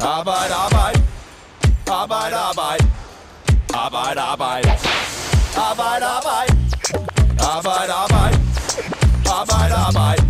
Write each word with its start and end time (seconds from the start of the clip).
Arbejde, 0.00 0.54
arbejde. 0.54 1.02
Arbejde, 1.90 2.36
arbejde. 2.36 2.84
Arbejde, 3.74 4.20
arbejde. 4.20 4.70
Arbejde, 5.56 6.06
arbejde. 6.16 6.52
Arbejde, 7.40 7.92
arbejde. 7.92 8.36
Arbejde, 9.26 9.74
arbejde. 9.74 10.22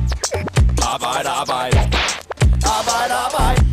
Arbejde, 0.92 1.28
arbejde. 1.28 1.78
Arbejde, 2.64 3.14
arbejde. 3.14 3.66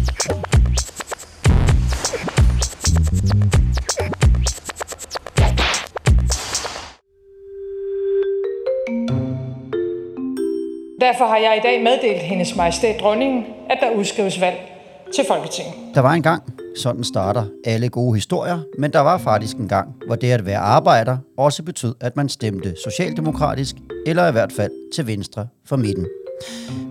Derfor 11.01 11.25
har 11.25 11.37
jeg 11.37 11.57
i 11.57 11.60
dag 11.60 11.81
meddelt 11.83 12.21
hendes 12.21 12.55
majestæt 12.55 12.99
dronningen, 12.99 13.46
at 13.69 13.78
der 13.81 13.89
udskrives 13.89 14.41
valg 14.41 14.72
til 15.16 15.26
Folketinget. 15.28 15.74
Der 15.96 16.02
var 16.02 16.14
en 16.14 16.22
gang, 16.22 16.44
sådan 16.77 17.03
starter 17.03 17.45
alle 17.66 17.90
gode 17.90 18.16
historier, 18.16 18.59
men 18.80 18.94
der 18.94 18.99
var 18.99 19.17
faktisk 19.17 19.58
en 19.58 19.67
gang, 19.67 19.95
hvor 20.08 20.16
det 20.16 20.31
at 20.31 20.45
være 20.45 20.58
arbejder 20.58 21.17
også 21.38 21.63
betød, 21.63 21.95
at 22.02 22.16
man 22.16 22.30
stemte 22.30 22.76
socialdemokratisk, 22.84 23.76
eller 24.05 24.27
i 24.27 24.31
hvert 24.31 24.52
fald 24.52 24.71
til 24.95 25.07
venstre 25.07 25.48
for 25.66 25.76
midten. 25.76 26.07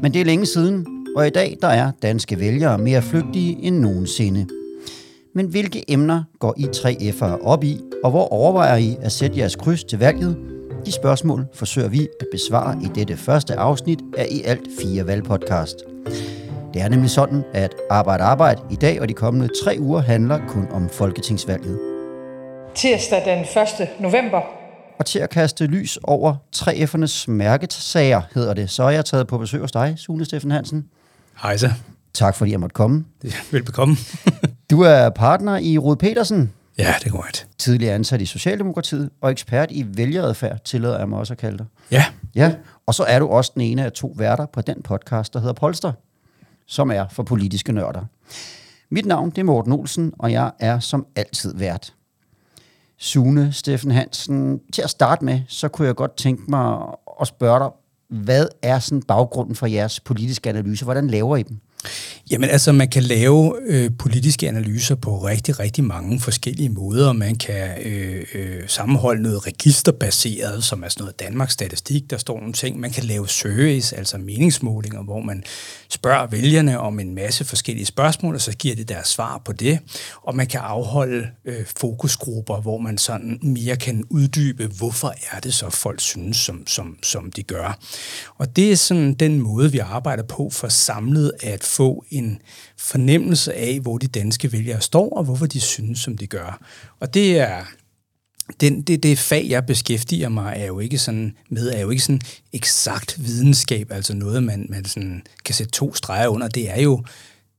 Men 0.03 0.15
det 0.15 0.21
er 0.21 0.25
længe 0.25 0.47
siden, 0.47 0.87
og 1.17 1.27
i 1.27 1.31
dag 1.31 1.59
der 1.63 1.69
er 1.69 1.91
danske 2.03 2.41
vælgere 2.41 2.79
mere 2.79 3.03
flygtige 3.03 3.59
end 3.63 3.79
nogensinde. 3.79 4.47
Men 5.35 5.47
hvilke 5.47 5.85
emner 5.89 6.23
går 6.39 6.55
I 6.57 6.65
3F'ere 6.65 7.45
op 7.45 7.65
i, 7.65 7.81
og 8.05 8.11
hvor 8.11 8.29
overvejer 8.29 8.77
I 8.77 8.97
at 9.01 9.13
sætte 9.13 9.39
jeres 9.39 9.57
kryds 9.57 9.85
til 9.85 9.99
valget? 9.99 10.37
De 10.87 10.93
spørgsmål 10.93 11.47
forsøger 11.55 11.89
vi 11.89 12.09
at 12.21 12.27
besvare 12.33 12.79
i 12.83 12.87
dette 12.95 13.17
første 13.17 13.55
afsnit 13.55 13.99
af 14.17 14.27
i 14.31 14.43
alt 14.43 14.69
fire 14.81 15.07
valgpodcast. 15.07 15.77
Det 16.75 16.83
er 16.83 16.89
nemlig 16.89 17.11
sådan, 17.11 17.45
at 17.55 17.75
Arbejde 17.91 18.25
Arbejde 18.25 18.63
i 18.71 18.77
dag 18.77 19.01
og 19.01 19.09
de 19.09 19.15
kommende 19.15 19.49
tre 19.65 19.77
uger 19.81 20.01
handler 20.01 20.39
kun 20.49 20.69
om 20.71 20.89
folketingsvalget. 20.89 21.79
Tirsdag 22.75 23.23
den 23.25 23.39
1. 23.41 23.89
november. 24.01 24.41
Og 24.99 25.07
til 25.07 25.19
at 25.19 25.31
kaste 25.31 25.67
lys 25.67 25.99
over 26.05 26.35
3F'ernes 26.57 27.31
mærkesager, 27.31 28.23
hedder 28.35 28.55
det, 28.55 28.71
så 28.71 28.83
er 28.83 28.91
jeg 28.91 29.05
taget 29.05 29.27
på 29.27 29.39
besøg 29.39 29.61
hos 29.61 29.73
dig, 29.73 29.95
Sune 29.97 30.25
Steffen 30.25 30.51
Hansen. 30.51 30.85
Hej 31.43 31.57
så. 31.57 31.71
Tak 32.15 32.35
fordi 32.35 32.51
jeg 32.51 32.61
måtte 32.61 32.75
komme. 32.75 33.05
Velbekomme. 33.51 33.97
Du 34.71 34.81
er 34.81 35.09
partner 35.09 35.57
i 35.59 35.79
Rud 35.79 35.97
Petersen, 35.97 36.53
ja, 36.79 36.95
det 36.99 37.07
er 37.07 37.11
korrekt. 37.11 37.47
tidligere 37.59 37.95
ansat 37.95 38.21
i 38.21 38.27
Socialdemokratiet, 38.27 39.11
og 39.21 39.31
ekspert 39.31 39.71
i 39.71 39.87
vælgeradfærd, 39.97 40.59
tillader 40.65 40.99
jeg 40.99 41.09
mig 41.09 41.19
også 41.19 41.35
at 41.35 41.39
kalde 41.39 41.59
dig. 41.59 41.67
Ja, 41.91 42.05
Ja, 42.35 42.53
og 42.87 42.95
så 42.95 43.05
er 43.05 43.19
du 43.19 43.29
også 43.29 43.51
den 43.55 43.63
ene 43.63 43.85
af 43.85 43.93
to 43.93 44.15
værter 44.19 44.47
på 44.47 44.61
den 44.61 44.83
podcast, 44.83 45.33
der 45.35 45.39
hedder 45.41 45.53
Polster, 45.55 45.93
som 46.73 46.91
er 46.91 47.09
for 47.09 47.23
politiske 47.23 47.73
nørder. 47.73 48.05
Mit 48.91 49.07
navn 49.07 49.31
det 49.31 49.39
er 49.39 49.45
Morten 49.45 49.73
Olsen, 49.73 50.13
og 50.19 50.33
jeg 50.33 50.51
er 50.59 50.79
som 50.79 51.07
altid 51.17 51.55
vært. 51.57 51.95
Sune 52.99 53.53
Steffen 53.53 53.91
Hansen, 53.91 54.61
til 54.73 54.83
at 54.83 54.91
starte 54.91 55.25
med, 55.25 55.41
så 55.49 55.69
kunne 55.69 55.87
jeg 55.87 55.95
godt 55.95 56.17
tænke 56.17 56.51
mig 56.51 56.87
at 57.21 57.27
spørge 57.27 57.59
dig, 57.61 57.71
hvad 58.09 58.47
er 58.63 58.79
sådan 58.79 59.03
baggrunden 59.03 59.55
for 59.55 59.67
jeres 59.67 60.01
politiske 60.01 60.51
analyse? 60.51 60.85
Hvordan 60.85 61.09
laver 61.09 61.37
I 61.37 61.43
dem? 61.43 61.61
Jamen 62.31 62.51
altså, 62.51 62.73
man 62.73 62.89
kan 62.89 63.03
lave 63.03 63.57
øh, 63.67 63.91
politiske 63.99 64.49
analyser 64.49 64.95
på 64.95 65.19
rigtig, 65.19 65.61
rigtig 65.61 65.85
mange 65.85 66.21
forskellige 66.21 66.69
måder. 66.69 67.13
Man 67.13 67.37
kan 67.37 67.83
øh, 67.83 68.25
øh, 68.35 68.63
sammenholde 68.67 69.23
noget 69.23 69.47
registerbaseret, 69.47 70.65
som 70.65 70.83
er 70.83 70.89
sådan 70.89 71.03
noget 71.03 71.21
Danmarks 71.21 71.53
statistik, 71.53 72.11
der 72.11 72.17
står 72.17 72.39
nogle 72.39 72.53
ting. 72.53 72.81
Man 72.81 72.91
kan 72.91 73.05
lave 73.05 73.29
surveys, 73.29 73.93
altså 73.93 74.19
meningsmålinger, 74.19 75.03
hvor 75.03 75.21
man 75.21 75.45
spørger 75.89 76.27
vælgerne 76.27 76.81
om 76.81 77.01
en 77.01 77.15
masse 77.15 77.45
forskellige 77.45 77.87
spørgsmål, 77.87 78.35
og 78.35 78.41
så 78.41 78.53
giver 78.53 78.75
de 78.75 78.85
deres 78.85 79.09
svar 79.09 79.43
på 79.45 79.53
det. 79.53 79.79
Og 80.23 80.37
man 80.37 80.47
kan 80.47 80.61
afholde 80.61 81.27
øh, 81.45 81.67
fokusgrupper, 81.77 82.61
hvor 82.61 82.79
man 82.79 82.99
sådan 82.99 83.39
mere 83.43 83.77
kan 83.77 84.05
uddybe, 84.11 84.67
hvorfor 84.67 85.15
er 85.33 85.41
det 85.41 85.55
så, 85.55 85.71
folk 85.71 86.01
synes, 86.01 86.37
som, 86.37 86.67
som, 86.67 86.99
som 87.03 87.33
de 87.33 87.43
gør. 87.43 87.79
Og 88.39 88.57
det 88.57 88.73
er 88.73 88.77
sådan 88.77 89.15
den 89.15 89.41
måde, 89.41 89.73
vi 89.73 89.79
arbejder 89.79 90.23
på 90.23 90.51
for 90.51 90.69
samlet 90.69 91.33
at 91.43 91.65
få 91.77 92.05
en 92.11 92.39
fornemmelse 92.79 93.55
af, 93.55 93.81
hvor 93.81 93.99
de 93.99 94.07
danske 94.07 94.53
vælgere 94.53 94.81
står, 94.81 95.17
og 95.17 95.25
hvorfor 95.25 95.47
de 95.47 95.61
synes, 95.61 95.99
som 95.99 96.19
de 96.19 96.27
gør. 96.27 96.63
Og 97.01 97.15
det 97.15 97.39
er 97.39 97.65
den, 98.61 98.83
det, 98.83 99.03
det 99.03 99.19
fag, 99.19 99.47
jeg 99.49 99.67
beskæftiger 99.67 100.29
mig 100.29 100.55
er 100.57 100.67
jo 100.67 100.79
ikke 100.79 100.99
sådan, 100.99 101.37
med, 101.51 101.71
er 101.71 101.81
jo 101.81 101.91
ikke 101.91 102.03
sådan 102.03 102.21
eksakt 102.53 103.25
videnskab, 103.25 103.93
altså 103.93 104.15
noget, 104.15 104.43
man, 104.43 104.67
man 104.69 104.85
sådan 104.85 105.23
kan 105.45 105.55
sætte 105.55 105.73
to 105.73 105.95
streger 105.95 106.29
under. 106.29 106.49
Det 106.49 106.71
er 106.71 106.81
jo 106.81 107.05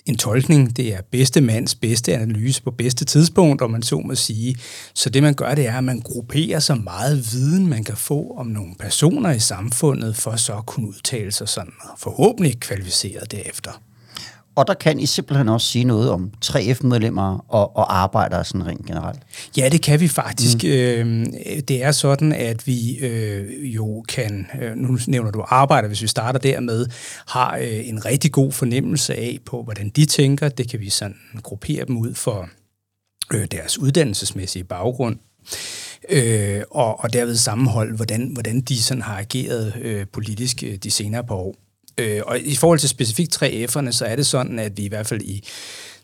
en 0.05 0.17
tolkning, 0.17 0.77
det 0.77 0.93
er 0.93 1.01
bedste 1.11 1.41
mands 1.41 1.75
bedste 1.75 2.13
analyse 2.13 2.63
på 2.63 2.71
bedste 2.71 3.05
tidspunkt, 3.05 3.61
om 3.61 3.71
man 3.71 3.83
så 3.83 3.99
må 3.99 4.15
sige. 4.15 4.55
Så 4.93 5.09
det 5.09 5.23
man 5.23 5.33
gør, 5.33 5.55
det 5.55 5.67
er, 5.67 5.77
at 5.77 5.83
man 5.83 5.99
grupperer 5.99 6.59
så 6.59 6.75
meget 6.75 7.31
viden, 7.31 7.67
man 7.67 7.83
kan 7.83 7.97
få 7.97 8.35
om 8.37 8.47
nogle 8.47 8.75
personer 8.79 9.31
i 9.31 9.39
samfundet, 9.39 10.15
for 10.15 10.35
så 10.35 10.53
at 10.53 10.65
kunne 10.65 10.87
udtale 10.87 11.31
sig 11.31 11.49
sådan 11.49 11.73
forhåbentlig 11.97 12.59
kvalificeret 12.59 13.31
derefter. 13.31 13.81
Og 14.55 14.67
der 14.67 14.73
kan 14.73 14.99
I 14.99 15.05
simpelthen 15.05 15.49
også 15.49 15.67
sige 15.67 15.85
noget 15.85 16.09
om 16.09 16.31
3F-medlemmer 16.45 17.45
og, 17.47 17.77
og 17.77 17.97
arbejdere 17.97 18.45
sådan 18.45 18.67
rent 18.67 18.85
generelt. 18.85 19.19
Ja, 19.57 19.69
det 19.69 19.81
kan 19.81 19.99
vi 19.99 20.07
faktisk. 20.07 20.63
Mm. 20.63 20.69
Øh, 20.69 21.25
det 21.67 21.83
er 21.83 21.91
sådan, 21.91 22.31
at 22.31 22.67
vi 22.67 22.97
øh, 22.97 23.75
jo 23.75 24.01
kan, 24.09 24.47
øh, 24.61 24.75
nu 24.75 24.97
nævner 25.07 25.31
du 25.31 25.43
arbejder, 25.47 25.87
hvis 25.87 26.01
vi 26.01 26.07
starter 26.07 26.39
dermed, 26.39 26.85
har 27.27 27.57
øh, 27.57 27.89
en 27.89 28.05
rigtig 28.05 28.31
god 28.31 28.51
fornemmelse 28.51 29.15
af 29.15 29.39
på, 29.45 29.63
hvordan 29.63 29.89
de 29.89 30.05
tænker. 30.05 30.49
Det 30.49 30.69
kan 30.69 30.79
vi 30.79 30.89
sådan 30.89 31.17
gruppere 31.43 31.85
dem 31.85 31.97
ud 31.97 32.13
for 32.13 32.49
øh, 33.33 33.47
deres 33.51 33.79
uddannelsesmæssige 33.79 34.63
baggrund. 34.63 35.17
Øh, 36.09 36.61
og, 36.71 37.03
og 37.03 37.13
derved 37.13 37.35
sammenholde, 37.35 37.95
hvordan, 37.95 38.27
hvordan 38.33 38.61
de 38.61 38.83
sådan 38.83 39.01
har 39.01 39.17
ageret 39.17 39.73
øh, 39.81 40.05
politisk 40.07 40.63
øh, 40.63 40.75
de 40.75 40.91
senere 40.91 41.23
par 41.23 41.35
år. 41.35 41.55
Øh, 41.97 42.21
og 42.25 42.39
i 42.39 42.55
forhold 42.55 42.79
til 42.79 42.89
specifikt 42.89 43.43
3F'erne, 43.43 43.91
så 43.91 44.05
er 44.05 44.15
det 44.15 44.25
sådan, 44.25 44.59
at 44.59 44.77
vi 44.77 44.83
i 44.83 44.87
hvert 44.87 45.07
fald 45.07 45.21
i 45.21 45.43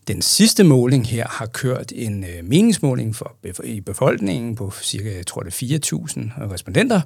den 0.07 0.21
sidste 0.21 0.63
måling 0.63 1.07
her 1.07 1.27
har 1.27 1.45
kørt 1.45 1.91
en 1.95 2.23
øh, 2.23 2.43
meningsmåling 2.43 3.15
for, 3.15 3.35
i 3.63 3.81
befolkningen 3.81 4.55
på 4.55 4.73
cirka, 4.81 5.15
jeg 5.15 5.27
tror 5.27 5.41
det 5.41 5.61
er 5.61 5.79
4.000 5.97 6.51
respondenter, 6.51 7.01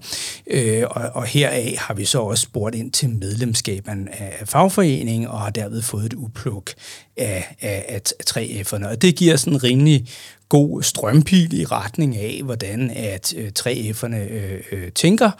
øh, 0.47 0.83
og, 0.89 1.09
og 1.13 1.23
heraf 1.23 1.75
har 1.77 1.93
vi 1.93 2.05
så 2.05 2.19
også 2.19 2.41
spurgt 2.41 2.75
ind 2.75 2.91
til 2.91 3.09
medlemskaberne 3.09 4.21
af 4.21 4.47
fagforeningen 4.47 5.27
og 5.27 5.39
har 5.39 5.49
derved 5.49 5.81
fået 5.81 6.05
et 6.05 6.13
upluk 6.13 6.73
af, 7.17 7.55
af, 7.61 7.85
af 7.89 8.01
3F'erne. 8.29 8.87
Og 8.87 9.01
det 9.01 9.15
giver 9.15 9.35
sådan 9.35 9.53
en 9.53 9.63
rimelig 9.63 10.07
god 10.49 10.83
strømpil 10.83 11.59
i 11.59 11.65
retning 11.65 12.17
af, 12.17 12.41
hvordan 12.43 12.89
at 12.89 13.33
øh, 13.37 13.51
3F'erne 13.59 14.15
øh, 14.15 14.61
øh, 14.71 14.91
tænker, 14.91 15.31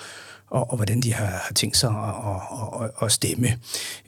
og, 0.53 0.69
og 0.69 0.75
hvordan 0.75 1.01
de 1.01 1.13
har, 1.13 1.25
har 1.25 1.53
tænkt 1.55 1.77
sig 1.77 1.89
at, 1.89 1.95
at, 1.99 2.85
at, 2.85 2.91
at 3.01 3.11
stemme. 3.11 3.57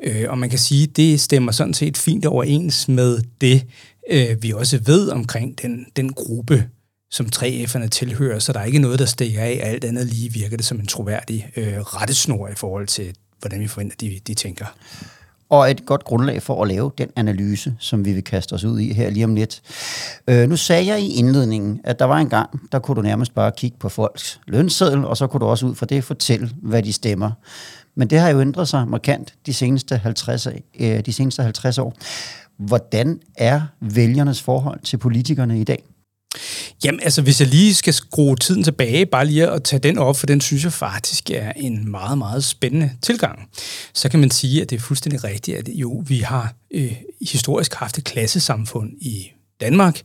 Øh, 0.04 0.26
og 0.30 0.38
man 0.38 0.50
kan 0.50 0.60
sige, 0.60 0.84
at 0.84 0.98
det 0.98 1.22
stemmer 1.22 1.52
sådan 1.52 1.74
set 1.74 1.98
fint 1.98 2.26
overens 2.26 2.88
med 2.88 3.22
det, 3.42 3.66
øh, 4.12 4.44
vi 4.44 4.52
også 4.52 4.80
ved 4.86 5.10
omkring 5.10 5.62
den, 5.62 5.86
den 5.96 6.14
gruppe, 6.14 6.70
som 7.12 7.28
3F'erne 7.36 7.88
tilhører, 7.88 8.40
så 8.40 8.54
der 8.54 8.60
er 8.60 8.66
ikke 8.66 8.80
noget, 8.80 9.00
der 9.00 9.06
stikker 9.06 9.42
af. 9.42 9.60
Alt 9.64 9.84
andet 9.84 10.08
lige 10.08 10.34
virker 10.34 10.58
det 10.58 10.66
som 10.66 10.80
en 10.80 10.88
troværdig 10.88 11.52
øh, 11.56 11.80
rettesnor 11.80 12.48
i 12.48 12.56
forhold 12.56 12.88
til, 12.88 13.16
hvordan 13.40 13.60
vi 13.60 13.68
forventer, 13.68 13.96
de, 14.00 14.20
de 14.28 14.34
tænker 14.34 14.66
og 15.56 15.72
et 15.72 15.86
godt 15.86 16.04
grundlag 16.04 16.42
for 16.42 16.62
at 16.62 16.68
lave 16.68 16.92
den 16.98 17.08
analyse, 17.16 17.74
som 17.80 18.06
vi 18.06 18.14
vil 18.14 18.24
kaste 18.24 18.54
os 18.54 18.64
ud 18.64 18.80
i 18.80 18.94
her 18.94 19.10
lige 19.10 19.26
om 19.26 19.36
lidt. 19.36 19.62
Øh, 20.28 20.50
nu 20.50 20.58
sagde 20.58 20.88
jeg 20.88 21.02
i 21.02 21.14
indledningen, 21.14 21.82
at 21.84 22.00
der 22.00 22.06
var 22.06 22.18
en 22.18 22.30
gang, 22.30 22.72
der 22.72 22.80
kunne 22.80 22.96
du 22.96 23.02
nærmest 23.02 23.36
bare 23.36 23.52
kigge 23.58 23.78
på 23.80 23.90
folks 23.90 24.42
lønseddel, 24.48 25.06
og 25.06 25.18
så 25.18 25.28
kunne 25.28 25.40
du 25.40 25.46
også 25.46 25.66
ud 25.66 25.76
fra 25.76 25.86
det 25.86 26.04
fortælle, 26.04 26.50
hvad 26.62 26.84
de 26.84 26.94
stemmer. 26.94 27.32
Men 27.96 28.08
det 28.08 28.20
har 28.20 28.30
jo 28.30 28.42
ændret 28.42 28.68
sig 28.68 28.88
markant 28.88 29.34
de 29.46 29.54
seneste 29.54 29.98
50, 29.98 30.48
øh, 30.80 31.00
de 31.06 31.14
seneste 31.14 31.44
50 31.44 31.78
år. 31.78 31.94
Hvordan 32.58 33.20
er 33.38 33.62
vælgernes 33.82 34.42
forhold 34.42 34.80
til 34.80 34.98
politikerne 34.98 35.60
i 35.60 35.64
dag? 35.64 35.84
Jamen, 36.84 37.00
altså, 37.04 37.22
hvis 37.22 37.42
jeg 37.42 37.50
lige 37.50 37.76
skal 37.76 37.94
skrue 37.94 38.36
tiden 38.36 38.64
tilbage, 38.64 39.06
bare 39.06 39.26
lige 39.26 39.50
at 39.50 39.64
tage 39.64 39.80
den 39.80 39.98
op, 39.98 40.18
for 40.18 40.28
den 40.28 40.42
synes 40.42 40.64
jeg 40.64 40.74
faktisk 40.74 41.30
er 41.30 41.52
en 41.56 41.92
meget, 41.92 42.18
meget 42.18 42.44
spændende 42.44 42.92
tilgang, 43.02 43.50
så 43.94 44.10
kan 44.10 44.20
man 44.20 44.32
sige, 44.32 44.62
at 44.62 44.70
det 44.70 44.76
er 44.76 44.80
fuldstændig 44.80 45.24
rigtigt, 45.24 45.58
at 45.58 45.70
jo, 45.70 46.04
vi 46.08 46.18
har 46.18 46.54
øh, 46.72 46.96
historisk 47.30 47.74
haft 47.74 47.98
et 47.98 48.04
klassesamfund 48.04 48.92
i 49.02 49.32
Danmark, 49.62 50.02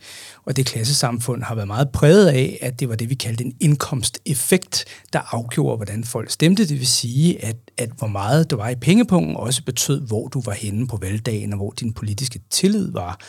og 0.46 0.56
det 0.56 0.66
klassesamfund 0.66 1.42
har 1.42 1.54
været 1.54 1.66
meget 1.66 1.88
præget 1.92 2.26
af, 2.28 2.58
at 2.62 2.80
det 2.80 2.88
var 2.88 2.94
det, 2.94 3.10
vi 3.10 3.14
kaldte 3.14 3.44
en 3.44 3.56
indkomsteffekt, 3.60 4.84
der 5.12 5.34
afgjorde, 5.34 5.76
hvordan 5.76 6.04
folk 6.04 6.30
stemte. 6.30 6.68
Det 6.68 6.78
vil 6.78 6.86
sige, 6.86 7.44
at, 7.44 7.56
at 7.78 7.90
hvor 7.98 8.06
meget 8.06 8.50
der 8.50 8.56
var 8.56 8.68
i 8.68 8.74
pengepunkten 8.74 9.36
også 9.36 9.62
betød, 9.64 10.00
hvor 10.00 10.28
du 10.28 10.40
var 10.40 10.52
henne 10.52 10.86
på 10.86 10.96
valgdagen, 10.96 11.52
og 11.52 11.56
hvor 11.56 11.70
din 11.70 11.92
politiske 11.92 12.40
tillid 12.50 12.92
var 12.92 13.20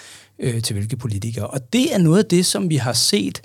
øh, 0.42 0.62
til 0.62 0.74
hvilke 0.74 0.98
politikere. 0.98 1.48
Og 1.48 1.74
det 1.74 1.94
er 1.94 1.98
noget 1.98 2.24
af 2.24 2.26
det, 2.26 2.46
som 2.46 2.70
vi 2.70 2.76
har 2.76 2.94
set, 2.94 3.42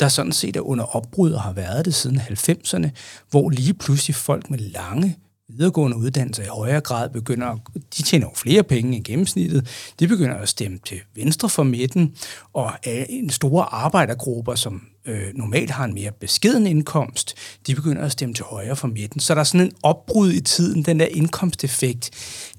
der 0.00 0.08
sådan 0.08 0.32
set 0.32 0.56
er 0.56 0.60
under 0.60 0.96
opbrud 0.96 1.32
og 1.32 1.42
har 1.42 1.52
været 1.52 1.84
det 1.84 1.94
siden 1.94 2.20
90'erne, 2.20 2.88
hvor 3.30 3.50
lige 3.50 3.74
pludselig 3.74 4.14
folk 4.14 4.50
med 4.50 4.58
lange 4.58 5.16
videregående 5.56 5.96
uddannelser 5.96 6.42
i 6.42 6.46
højere 6.46 6.80
grad 6.80 7.10
begynder, 7.10 7.56
de 7.96 8.02
tjener 8.02 8.26
jo 8.26 8.32
flere 8.34 8.62
penge 8.62 8.96
end 8.96 9.04
gennemsnittet, 9.04 9.68
de 10.00 10.08
begynder 10.08 10.34
at 10.34 10.48
stemme 10.48 10.78
til 10.86 11.00
venstre 11.14 11.48
for 11.48 11.62
midten, 11.62 12.14
og 12.52 12.72
en 12.84 13.30
store 13.30 13.74
arbejdergrupper, 13.74 14.54
som 14.54 14.82
øh, 15.06 15.26
normalt 15.34 15.70
har 15.70 15.84
en 15.84 15.94
mere 15.94 16.12
beskeden 16.20 16.66
indkomst, 16.66 17.34
de 17.66 17.74
begynder 17.74 18.02
at 18.02 18.12
stemme 18.12 18.34
til 18.34 18.44
højre 18.44 18.76
for 18.76 18.88
midten. 18.88 19.20
Så 19.20 19.34
der 19.34 19.40
er 19.40 19.44
sådan 19.44 19.66
en 19.66 19.72
opbrud 19.82 20.32
i 20.32 20.40
tiden, 20.40 20.82
den 20.82 21.00
der 21.00 21.06
indkomsteffekt 21.06 22.10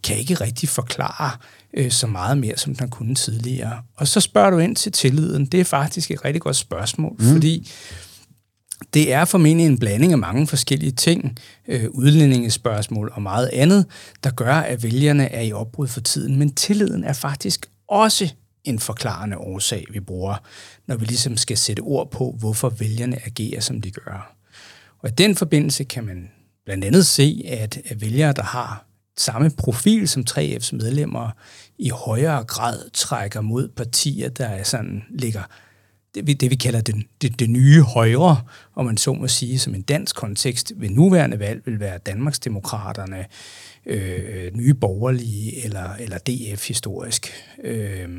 kan 0.04 0.18
ikke 0.18 0.34
rigtig 0.34 0.70
forklare 0.70 1.38
øh, 1.74 1.92
så 1.92 2.08
meget 2.08 2.38
mere, 2.38 2.58
som 2.58 2.76
den 2.76 2.90
kunne 2.90 3.16
tidligere. 3.16 3.82
Og 3.96 4.08
så 4.08 4.20
spørger 4.20 4.50
du 4.50 4.58
ind 4.58 4.76
til 4.76 4.92
tilliden. 4.92 5.46
Det 5.46 5.60
er 5.60 5.64
faktisk 5.64 6.12
et 6.12 6.26
rigtig 6.26 6.42
godt 6.42 6.56
spørgsmål, 6.56 7.16
mm. 7.20 7.26
fordi 7.34 7.72
det 8.94 9.14
er 9.14 9.26
formentlig 9.26 9.66
en 9.66 9.78
blanding 9.78 10.12
af 10.12 10.18
mange 10.18 10.48
forskellige 10.48 10.92
ting, 10.92 11.38
øh, 11.68 11.86
udlændingespørgsmål 11.90 13.12
og 13.16 13.22
meget 13.22 13.50
andet, 13.54 13.86
der 14.24 14.30
gør, 14.30 14.56
at 14.56 14.84
vælgerne 14.84 15.32
er 15.32 15.42
i 15.42 15.52
opbrud 15.52 15.88
for 15.88 16.02
tiden. 16.02 16.40
Men 16.40 16.54
tilliden 16.54 17.04
er 17.04 17.14
faktisk 17.14 17.70
også 17.88 18.34
en 18.64 18.80
forklarende 18.80 19.38
årsag, 19.38 19.86
vi 19.90 20.00
bruger, 20.00 20.36
når 20.88 20.96
vi 20.96 21.06
ligesom 21.06 21.38
skal 21.38 21.58
sætte 21.58 21.82
ord 21.82 22.12
på, 22.12 22.36
hvorfor 22.40 22.70
vælgerne 22.70 23.26
agerer, 23.26 23.60
som 23.60 23.82
de 23.82 23.92
gør. 23.92 24.36
Og 25.00 25.10
i 25.10 25.12
den 25.12 25.36
forbindelse 25.36 25.84
kan 25.84 26.06
man 26.06 26.30
blandt 26.66 26.86
andet 26.86 27.06
se, 27.06 27.44
at 27.48 27.80
vælgere, 27.96 28.34
der 28.34 28.44
har 28.44 28.91
samme 29.22 29.50
profil 29.50 30.08
som 30.08 30.24
3F's 30.30 30.76
medlemmer, 30.76 31.30
i 31.78 31.90
højere 31.90 32.44
grad 32.44 32.90
trækker 32.94 33.42
mod 33.42 33.68
partier, 33.68 34.30
der 34.30 34.46
er 34.46 34.64
sådan, 34.64 35.04
ligger 35.10 35.44
det, 36.16 36.28
vi, 36.28 36.34
det, 36.34 36.52
vi 36.52 36.56
kalder 36.56 36.82
det, 36.82 36.96
det, 37.22 37.40
det 37.40 37.50
nye 37.50 37.82
højre, 37.82 38.42
om 38.76 38.86
man 38.86 38.98
så 38.98 39.14
må 39.14 39.28
sige, 39.28 39.60
som 39.60 39.76
en 39.76 39.82
dansk 39.82 40.16
kontekst 40.16 40.74
ved 40.76 40.90
nuværende 40.90 41.40
valg, 41.40 41.62
vil 41.66 41.80
være 41.80 41.98
Danmarksdemokraterne, 41.98 43.26
øh, 43.86 44.52
nye 44.54 44.74
borgerlige 44.74 45.66
eller, 45.66 45.96
eller 46.00 46.18
DF 46.18 46.68
historisk. 46.68 47.34
Øh, 47.64 48.10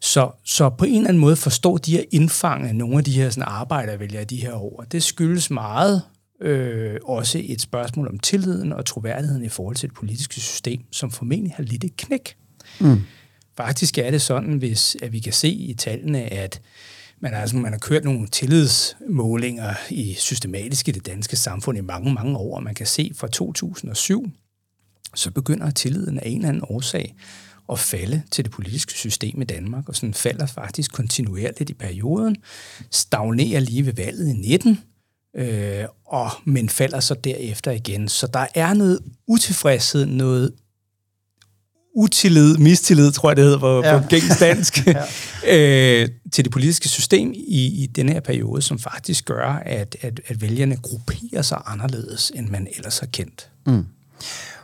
så, 0.00 0.30
så 0.44 0.70
på 0.70 0.84
en 0.84 0.94
eller 0.94 1.08
anden 1.08 1.20
måde 1.20 1.36
forstår 1.36 1.78
de 1.78 1.98
at 1.98 2.04
indfange 2.10 2.72
nogle 2.72 2.98
af 2.98 3.04
de 3.04 3.12
her 3.12 3.30
sådan, 3.30 3.48
arbejdervælgere 3.48 4.24
de 4.24 4.36
her 4.36 4.54
år. 4.54 4.84
Det 4.92 5.02
skyldes 5.02 5.50
meget 5.50 6.02
øh, 6.40 7.00
også 7.04 7.40
et 7.44 7.60
spørgsmål 7.60 8.08
om 8.08 8.18
tilliden 8.18 8.72
og 8.72 8.86
troværdigheden 8.86 9.44
i 9.44 9.48
forhold 9.48 9.76
til 9.76 9.88
det 9.88 9.96
politiske 9.96 10.34
system, 10.34 10.80
som 10.92 11.10
formentlig 11.10 11.52
har 11.56 11.62
lidt 11.62 11.84
et 11.84 11.96
knæk. 11.96 12.36
Mm. 12.80 13.00
Faktisk 13.56 13.98
er 13.98 14.10
det 14.10 14.22
sådan, 14.22 14.56
hvis 14.56 14.96
at 15.02 15.12
vi 15.12 15.18
kan 15.18 15.32
se 15.32 15.48
i 15.48 15.74
tallene, 15.74 16.20
at 16.20 16.60
man 17.20 17.34
altså, 17.34 17.56
man 17.56 17.72
har 17.72 17.78
kørt 17.78 18.04
nogle 18.04 18.28
tillidsmålinger 18.28 19.74
i 19.90 20.14
systematisk 20.14 20.88
i 20.88 20.90
det 20.90 21.06
danske 21.06 21.36
samfund 21.36 21.78
i 21.78 21.80
mange, 21.80 22.14
mange 22.14 22.36
år, 22.36 22.56
og 22.56 22.62
man 22.62 22.74
kan 22.74 22.86
se 22.86 23.12
fra 23.14 23.28
2007, 23.28 24.30
så 25.14 25.30
begynder 25.30 25.70
tilliden 25.70 26.18
af 26.18 26.22
en 26.26 26.36
eller 26.36 26.48
anden 26.48 26.64
årsag 26.68 27.14
at 27.72 27.78
falde 27.78 28.22
til 28.30 28.44
det 28.44 28.52
politiske 28.52 28.92
system 28.92 29.42
i 29.42 29.44
Danmark, 29.44 29.88
og 29.88 29.96
sådan 29.96 30.14
falder 30.14 30.46
faktisk 30.46 30.92
kontinuerligt 30.92 31.70
i 31.70 31.74
perioden, 31.74 32.36
stagnerer 32.90 33.60
lige 33.60 33.86
ved 33.86 33.92
valget 33.92 34.28
i 34.28 34.32
19, 34.32 34.78
øh, 35.36 35.84
og, 36.06 36.30
men 36.44 36.68
falder 36.68 37.00
så 37.00 37.14
derefter 37.14 37.70
igen. 37.70 38.08
Så 38.08 38.26
der 38.26 38.46
er 38.54 38.74
noget 38.74 39.00
utilfredshed, 39.26 40.06
noget 40.06 40.52
utillid, 41.96 42.56
mistillid, 42.56 43.12
tror 43.12 43.30
jeg 43.30 43.36
det 43.36 43.44
hedder 43.44 43.58
på, 43.58 43.84
ja. 43.84 43.98
på 43.98 44.08
gængs 44.08 44.38
dansk, 44.38 44.86
ja. 44.86 45.02
øh, 46.02 46.08
til 46.32 46.44
det 46.44 46.52
politiske 46.52 46.88
system 46.88 47.32
i, 47.32 47.82
i 47.82 47.86
den 47.86 48.08
her 48.08 48.20
periode, 48.20 48.62
som 48.62 48.78
faktisk 48.78 49.24
gør, 49.24 49.62
at, 49.66 49.96
at, 50.00 50.20
at 50.26 50.40
vælgerne 50.40 50.76
grupperer 50.76 51.42
sig 51.42 51.62
anderledes, 51.66 52.32
end 52.34 52.48
man 52.48 52.68
ellers 52.76 52.98
har 52.98 53.06
kendt. 53.06 53.50
Mm. 53.66 53.86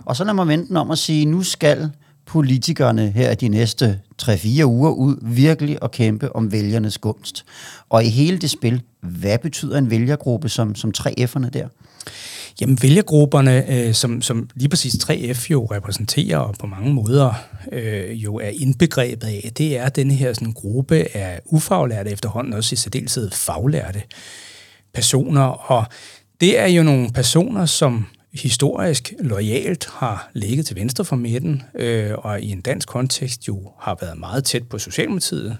Og 0.05 0.17
så 0.17 0.25
lad 0.25 0.35
mig 0.35 0.49
vente 0.49 0.77
om 0.77 0.91
at 0.91 0.99
sige, 0.99 1.25
nu 1.25 1.43
skal 1.43 1.91
politikerne 2.27 3.11
her 3.11 3.35
de 3.35 3.49
næste 3.49 4.01
3-4 4.23 4.65
uger 4.65 4.91
ud 4.91 5.17
virkelig 5.23 5.79
at 5.83 5.91
kæmpe 5.91 6.37
om 6.37 6.53
vælgernes 6.53 6.99
gunst. 6.99 7.45
Og 7.89 8.05
i 8.05 8.09
hele 8.09 8.39
det 8.39 8.51
spil, 8.51 8.83
hvad 9.01 9.39
betyder 9.39 9.79
en 9.79 9.91
vælgergruppe 9.91 10.49
som, 10.49 10.75
som 10.75 10.93
3F'erne 10.99 11.49
der? 11.49 11.69
Jamen 12.61 12.79
vælgergrupperne, 12.83 13.71
øh, 13.71 13.95
som, 13.95 14.23
som 14.23 14.49
lige 14.55 14.69
præcis 14.69 14.95
3F 14.95 15.51
jo 15.51 15.65
repræsenterer 15.65 16.39
og 16.39 16.55
på 16.61 16.67
mange 16.67 16.95
måder 16.95 17.33
øh, 17.73 18.25
jo 18.25 18.37
er 18.37 18.49
indbegrebet 18.49 19.27
af, 19.27 19.51
det 19.59 19.79
er 19.79 19.89
den 19.89 20.11
her 20.11 20.33
sådan, 20.33 20.53
gruppe 20.53 21.17
af 21.17 21.41
ufaglærte 21.45 22.11
efterhånden, 22.11 22.53
også 22.53 22.73
i 22.73 22.77
særdeleshed 22.77 23.31
faglærte 23.31 24.03
personer. 24.95 25.43
Og 25.43 25.85
det 26.41 26.59
er 26.59 26.67
jo 26.67 26.83
nogle 26.83 27.11
personer, 27.15 27.67
som 27.67 28.07
historisk 28.39 29.13
lojalt 29.19 29.89
har 29.93 30.31
ligget 30.35 30.67
til 30.67 30.77
venstre 30.77 31.05
for 31.05 31.17
midten, 31.17 31.63
øh, 31.75 32.13
og 32.19 32.41
i 32.41 32.51
en 32.51 32.61
dansk 32.61 32.89
kontekst 32.89 33.49
jo 33.49 33.73
har 33.81 33.99
været 34.01 34.19
meget 34.19 34.45
tæt 34.45 34.69
på 34.69 34.79
Socialdemokratiet, 34.79 35.57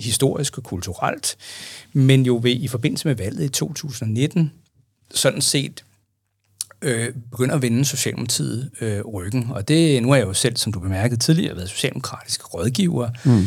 historisk 0.00 0.58
og 0.58 0.64
kulturelt, 0.64 1.36
men 1.92 2.26
jo 2.26 2.40
ved, 2.42 2.50
i 2.50 2.68
forbindelse 2.68 3.08
med 3.08 3.14
valget 3.14 3.44
i 3.44 3.48
2019 3.48 4.52
sådan 5.14 5.40
set 5.40 5.84
øh, 6.82 7.14
begynder 7.30 7.54
at 7.54 7.62
vende 7.62 7.84
Socialdemokratiet 7.84 8.70
øh, 8.80 9.00
ryggen. 9.00 9.46
Og 9.50 9.68
det, 9.68 10.02
nu 10.02 10.10
er 10.10 10.16
jeg 10.16 10.26
jo 10.26 10.32
selv, 10.32 10.56
som 10.56 10.72
du 10.72 10.80
bemærkede 10.80 11.20
tidligere, 11.20 11.56
været 11.56 11.68
socialdemokratisk 11.68 12.54
rådgiver. 12.54 13.10
Mm. 13.24 13.46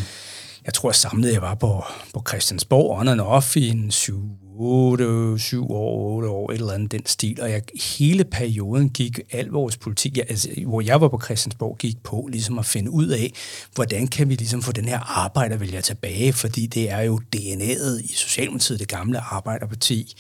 Jeg 0.66 0.74
tror 0.74 0.92
samlet, 0.92 1.34
jeg 1.34 1.42
var 1.42 1.56
på, 1.56 1.84
på 2.14 2.24
Christiansborg 2.28 3.00
on 3.00 3.08
and 3.08 3.22
off 3.22 3.58
i 3.58 3.68
en 3.68 3.92
7, 3.92 4.22
8, 4.62 5.40
7 5.40 5.72
år, 5.72 6.16
8 6.16 6.30
år, 6.30 6.52
et 6.52 6.56
eller 6.56 6.74
andet 6.74 6.92
den 6.92 7.06
stil. 7.06 7.42
Og 7.42 7.52
jeg, 7.52 7.62
hele 7.98 8.24
perioden 8.24 8.90
gik 8.90 9.20
al 9.32 9.48
vores 9.48 9.78
politik, 9.78 10.18
jeg, 10.18 10.26
altså, 10.30 10.50
hvor 10.68 10.82
jeg 10.82 11.02
var 11.02 11.08
på 11.08 11.22
Christiansborg, 11.24 11.78
gik 11.78 12.04
på 12.04 12.28
ligesom 12.32 12.60
at 12.60 12.66
finde 12.66 12.92
ud 12.92 13.08
af, 13.08 13.34
hvordan 13.76 14.08
kan 14.08 14.30
vi 14.30 14.36
ligesom 14.36 14.62
få 14.62 14.72
den 14.72 14.86
her 14.86 15.00
arbejdervælger 15.20 15.82
tilbage, 15.82 16.34
fordi 16.34 16.66
det 16.66 16.92
er 16.92 17.02
jo 17.02 17.22
DNA'et 17.36 18.04
i 18.04 18.14
Socialdemokratiet, 18.16 18.80
det 18.80 18.88
gamle 18.88 19.20
arbejderparti. 19.20 20.16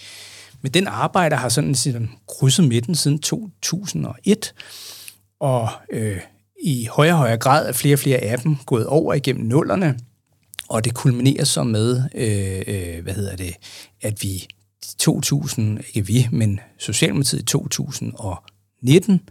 Men 0.61 0.71
den 0.71 0.87
arbejder 0.87 1.37
har 1.37 1.49
sådan, 1.49 1.75
sådan 1.75 2.09
krydset 2.27 2.67
midten 2.67 2.95
siden 2.95 3.19
2001, 3.19 4.53
og 5.39 5.69
øh, 5.91 6.17
i 6.63 6.87
højere 6.91 7.13
og 7.13 7.17
højere 7.17 7.37
grad 7.37 7.67
er 7.67 7.71
flere 7.71 7.95
og 7.95 7.99
flere 7.99 8.17
af 8.17 8.39
dem 8.39 8.55
gået 8.65 8.85
over 8.85 9.13
igennem 9.13 9.45
nullerne, 9.45 9.99
og 10.69 10.85
det 10.85 10.93
kulminerer 10.93 11.43
så 11.43 11.63
med, 11.63 12.03
øh, 12.15 12.61
øh, 12.67 13.03
hvad 13.03 13.13
hedder 13.13 13.35
det, 13.35 13.55
at 14.01 14.23
vi 14.23 14.47
2000, 14.97 15.79
ikke 15.87 16.07
vi, 16.07 16.27
men 16.31 16.59
Socialdemokratiet 16.77 17.41
i 17.41 17.45
2019 17.45 19.21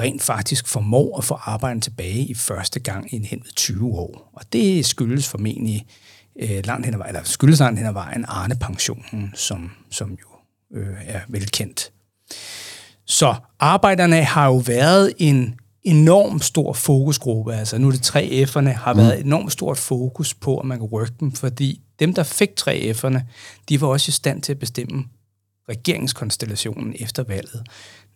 rent 0.00 0.22
faktisk 0.22 0.68
formår 0.68 1.18
at 1.18 1.24
få 1.24 1.34
arbejden 1.34 1.80
tilbage 1.80 2.26
i 2.26 2.34
første 2.34 2.80
gang 2.80 3.12
i 3.12 3.16
en 3.16 3.24
hen 3.24 3.42
20 3.56 3.86
år. 3.86 4.30
Og 4.32 4.52
det 4.52 4.86
skyldes 4.86 5.28
formentlig 5.28 5.86
øh, 6.40 6.66
langt 6.66 6.86
hen 6.86 6.94
ad 6.94 6.98
vejen, 6.98 7.16
eller 7.16 7.28
skyldes 7.28 7.60
langt 7.60 7.78
hen 7.78 7.88
ad 7.88 7.92
vejen 7.92 8.24
Arne-pensionen, 8.28 9.32
som, 9.34 9.70
som 9.90 10.10
jo 10.10 10.26
øh, 10.78 10.96
er 11.06 11.20
velkendt. 11.28 11.92
Så 13.06 13.34
arbejderne 13.58 14.24
har 14.24 14.46
jo 14.46 14.56
været 14.56 15.12
en 15.18 15.54
enorm 15.84 16.40
stor 16.40 16.72
fokusgruppe. 16.72 17.54
Altså 17.54 17.78
nu 17.78 17.88
er 17.88 17.92
det 17.92 18.16
3F'erne 18.16 18.68
har 18.68 18.92
mm. 18.92 18.98
været 18.98 19.24
enormt 19.24 19.52
stort 19.52 19.78
fokus 19.78 20.34
på, 20.34 20.58
at 20.58 20.64
man 20.64 20.78
kan 20.78 20.86
rykke 20.86 21.14
dem, 21.20 21.32
fordi 21.32 21.80
dem, 21.98 22.14
der 22.14 22.22
fik 22.22 22.50
3F'erne, 22.60 23.20
de 23.68 23.80
var 23.80 23.86
også 23.86 24.08
i 24.08 24.12
stand 24.12 24.42
til 24.42 24.52
at 24.52 24.58
bestemme 24.58 25.04
regeringskonstellationen 25.68 26.94
efter 26.98 27.22
valget. 27.22 27.62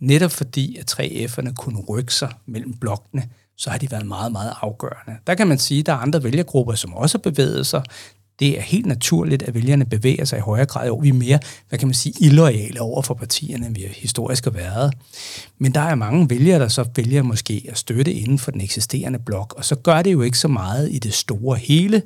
Netop 0.00 0.30
fordi, 0.30 0.76
at 0.76 1.00
3F'erne 1.00 1.52
kunne 1.54 1.80
rykke 1.88 2.14
sig 2.14 2.32
mellem 2.46 2.72
blokkene, 2.72 3.28
så 3.56 3.70
har 3.70 3.78
de 3.78 3.90
været 3.90 4.06
meget, 4.06 4.32
meget 4.32 4.52
afgørende. 4.60 5.16
Der 5.26 5.34
kan 5.34 5.46
man 5.46 5.58
sige, 5.58 5.80
at 5.80 5.86
der 5.86 5.92
er 5.92 5.96
andre 5.96 6.22
vælgergrupper, 6.22 6.74
som 6.74 6.94
også 6.94 7.18
har 7.18 7.30
bevæget 7.30 7.66
sig 7.66 7.82
det 8.38 8.58
er 8.58 8.62
helt 8.62 8.86
naturligt, 8.86 9.42
at 9.42 9.54
vælgerne 9.54 9.84
bevæger 9.84 10.24
sig 10.24 10.36
i 10.36 10.40
højere 10.40 10.66
grad 10.66 10.88
over. 10.88 11.02
Vi 11.02 11.08
er 11.08 11.12
mere, 11.12 11.38
hvad 11.68 11.78
kan 11.78 11.88
man 11.88 11.94
sige, 11.94 12.14
illoyale 12.20 12.80
over 12.80 13.02
for 13.02 13.14
partierne, 13.14 13.66
end 13.66 13.74
vi 13.74 13.86
historisk 13.96 14.44
har 14.44 14.50
været. 14.50 14.94
Men 15.58 15.74
der 15.74 15.80
er 15.80 15.94
mange 15.94 16.30
vælgere, 16.30 16.58
der 16.58 16.68
så 16.68 16.84
vælger 16.96 17.22
måske 17.22 17.66
at 17.68 17.78
støtte 17.78 18.12
inden 18.12 18.38
for 18.38 18.50
den 18.50 18.60
eksisterende 18.60 19.18
blok, 19.18 19.54
og 19.56 19.64
så 19.64 19.76
gør 19.76 20.02
det 20.02 20.12
jo 20.12 20.22
ikke 20.22 20.38
så 20.38 20.48
meget 20.48 20.92
i 20.92 20.98
det 20.98 21.14
store 21.14 21.56
hele, 21.56 22.02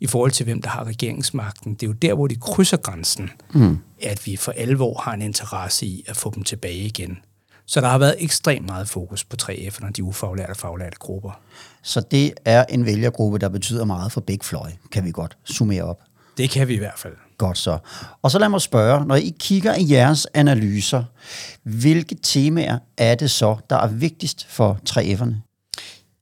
i 0.00 0.06
forhold 0.06 0.30
til 0.30 0.44
hvem 0.44 0.62
der 0.62 0.68
har 0.68 0.84
regeringsmagten. 0.84 1.74
Det 1.74 1.82
er 1.82 1.86
jo 1.86 1.92
der, 1.92 2.14
hvor 2.14 2.26
de 2.26 2.36
krydser 2.36 2.76
grænsen, 2.76 3.30
mm. 3.54 3.78
at 4.02 4.26
vi 4.26 4.36
for 4.36 4.52
alvor 4.52 5.00
har 5.00 5.12
en 5.12 5.22
interesse 5.22 5.86
i 5.86 6.04
at 6.06 6.16
få 6.16 6.32
dem 6.34 6.44
tilbage 6.44 6.78
igen. 6.78 7.18
Så 7.66 7.80
der 7.80 7.88
har 7.88 7.98
været 7.98 8.14
ekstremt 8.18 8.66
meget 8.66 8.88
fokus 8.88 9.24
på 9.24 9.36
3F'erne 9.42 9.86
og 9.86 9.96
de 9.96 10.02
ufaglærte 10.02 10.50
og 10.50 10.56
faglærte 10.56 10.96
grupper. 10.98 11.40
Så 11.88 12.00
det 12.00 12.34
er 12.44 12.64
en 12.64 12.86
vælgergruppe, 12.86 13.38
der 13.38 13.48
betyder 13.48 13.84
meget 13.84 14.12
for 14.12 14.20
begge 14.20 14.44
fløje, 14.44 14.72
kan 14.92 15.04
vi 15.04 15.10
godt 15.10 15.38
summere 15.44 15.82
op. 15.82 16.00
Det 16.36 16.50
kan 16.50 16.68
vi 16.68 16.74
i 16.74 16.78
hvert 16.78 16.98
fald. 16.98 17.14
Godt 17.38 17.58
så. 17.58 17.78
Og 18.22 18.30
så 18.30 18.38
lad 18.38 18.48
mig 18.48 18.60
spørge, 18.60 19.06
når 19.06 19.14
I 19.14 19.34
kigger 19.40 19.74
i 19.74 19.90
jeres 19.90 20.26
analyser, 20.34 21.04
hvilke 21.62 22.14
temaer 22.22 22.78
er 22.96 23.14
det 23.14 23.30
så, 23.30 23.56
der 23.70 23.76
er 23.76 23.86
vigtigst 23.86 24.46
for 24.50 24.78
3F'erne? 24.90 25.47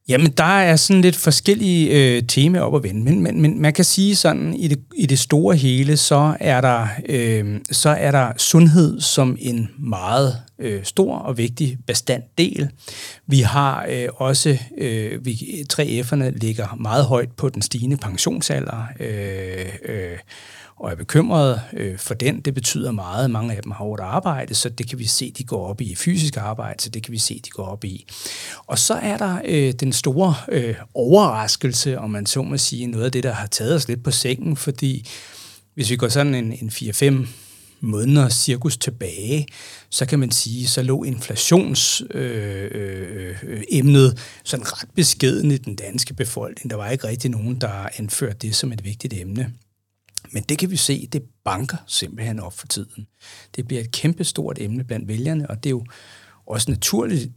Jamen, 0.09 0.31
der 0.31 0.45
er 0.45 0.77
sådan 0.77 1.03
lidt 1.03 1.17
forskellige 1.17 1.91
øh, 1.91 2.23
temaer 2.29 2.63
op 2.63 2.77
at 2.77 2.83
vende, 2.83 3.05
men, 3.05 3.23
men, 3.23 3.41
men 3.41 3.63
man 3.63 3.73
kan 3.73 3.85
sige 3.85 4.17
sådan, 4.17 4.55
i 4.55 4.69
det, 4.69 4.79
i 4.97 5.07
det 5.07 5.19
store 5.19 5.57
hele, 5.57 5.97
så 5.97 6.37
er, 6.41 6.61
der, 6.61 6.89
øh, 7.09 7.61
så 7.71 7.89
er 7.91 8.11
der 8.11 8.33
sundhed 8.37 9.01
som 9.01 9.37
en 9.41 9.69
meget 9.79 10.37
øh, 10.59 10.85
stor 10.85 11.17
og 11.17 11.39
vigtig 11.39 11.79
bestanddel. 11.87 12.71
Vi 13.27 13.41
har 13.41 13.87
øh, 13.91 14.09
også, 14.17 14.59
øh, 14.79 15.25
vi, 15.25 15.65
3F'erne 15.73 16.39
ligger 16.41 16.77
meget 16.81 17.05
højt 17.05 17.33
på 17.37 17.49
den 17.49 17.63
stigende 17.63 17.97
pensionsalder, 17.97 18.87
øh, 19.01 19.67
øh, 19.85 20.19
og 20.77 20.91
er 20.91 20.95
bekymrede 20.95 21.61
øh, 21.73 21.99
for 21.99 22.15
den. 22.15 22.41
Det 22.41 22.55
betyder 22.55 22.93
meget. 22.93 23.31
Mange 23.31 23.57
af 23.57 23.63
dem 23.63 23.73
har 23.73 23.79
hårdt 23.79 24.01
arbejde, 24.01 24.55
så 24.55 24.69
det 24.69 24.89
kan 24.89 24.99
vi 24.99 25.07
se, 25.07 25.31
de 25.31 25.45
går 25.45 25.67
op 25.67 25.81
i 25.81 25.95
fysisk 25.95 26.37
arbejde, 26.37 26.83
så 26.83 26.91
det 26.91 27.03
kan 27.03 27.13
vi 27.13 27.19
se, 27.19 27.41
de 27.45 27.51
går 27.51 27.65
op 27.65 27.85
i. 27.85 28.07
Og 28.67 28.79
så 28.79 28.95
er 28.95 29.17
der 29.17 29.39
øh, 29.45 29.73
den 29.73 29.93
store 29.93 30.35
øh, 30.49 30.75
overraskelse, 30.95 31.99
om 31.99 32.11
man 32.11 32.27
så 32.27 32.43
må 32.43 32.57
sige, 32.57 32.87
noget 32.87 33.05
af 33.05 33.13
det, 33.13 33.23
der 33.23 33.33
har 33.33 33.47
taget 33.47 33.75
os 33.75 33.89
lidt 33.89 34.05
på 34.05 34.11
sengen, 34.11 34.57
fordi 34.57 35.09
hvis 35.75 35.91
vi 35.91 35.97
går 35.97 36.09
sådan 36.09 36.35
en, 36.35 36.53
en 36.53 36.69
4-5 36.69 37.27
måneder 37.81 38.29
cirkus 38.29 38.77
tilbage, 38.77 39.47
så 39.91 40.07
kan 40.07 40.19
man 40.19 40.31
sige, 40.31 40.67
så 40.67 40.83
lå 40.83 41.05
inflationsemnet 41.05 42.15
øh, 42.15 43.37
øh, 43.85 44.13
sådan 44.45 44.73
ret 44.73 44.89
beskeden 44.95 45.51
i 45.51 45.57
den 45.57 45.77
danske 45.77 46.15
befolkning. 46.15 46.71
Der 46.71 46.77
var 46.77 46.91
ikke 46.91 47.07
rigtig 47.07 47.31
nogen, 47.31 47.61
der 47.61 47.89
anførte 47.99 48.39
det 48.43 48.55
som 48.55 48.73
et 48.73 48.85
vigtigt 48.85 49.15
emne. 49.15 49.53
Men 50.33 50.43
det 50.43 50.59
kan 50.59 50.71
vi 50.71 50.77
se, 50.77 51.09
det 51.13 51.23
banker 51.45 51.77
simpelthen 51.87 52.41
op 52.41 52.59
for 52.59 52.67
tiden. 52.67 53.07
Det 53.57 53.67
bliver 53.67 53.81
et 53.81 53.93
kæmpestort 53.93 54.59
emne 54.61 54.85
blandt 54.85 55.09
vælgerne, 55.09 55.51
og 55.51 55.65
det 55.65 55.67
er 55.67 55.71
jo 55.71 55.85
også 56.47 56.71
naturligt 56.71 57.31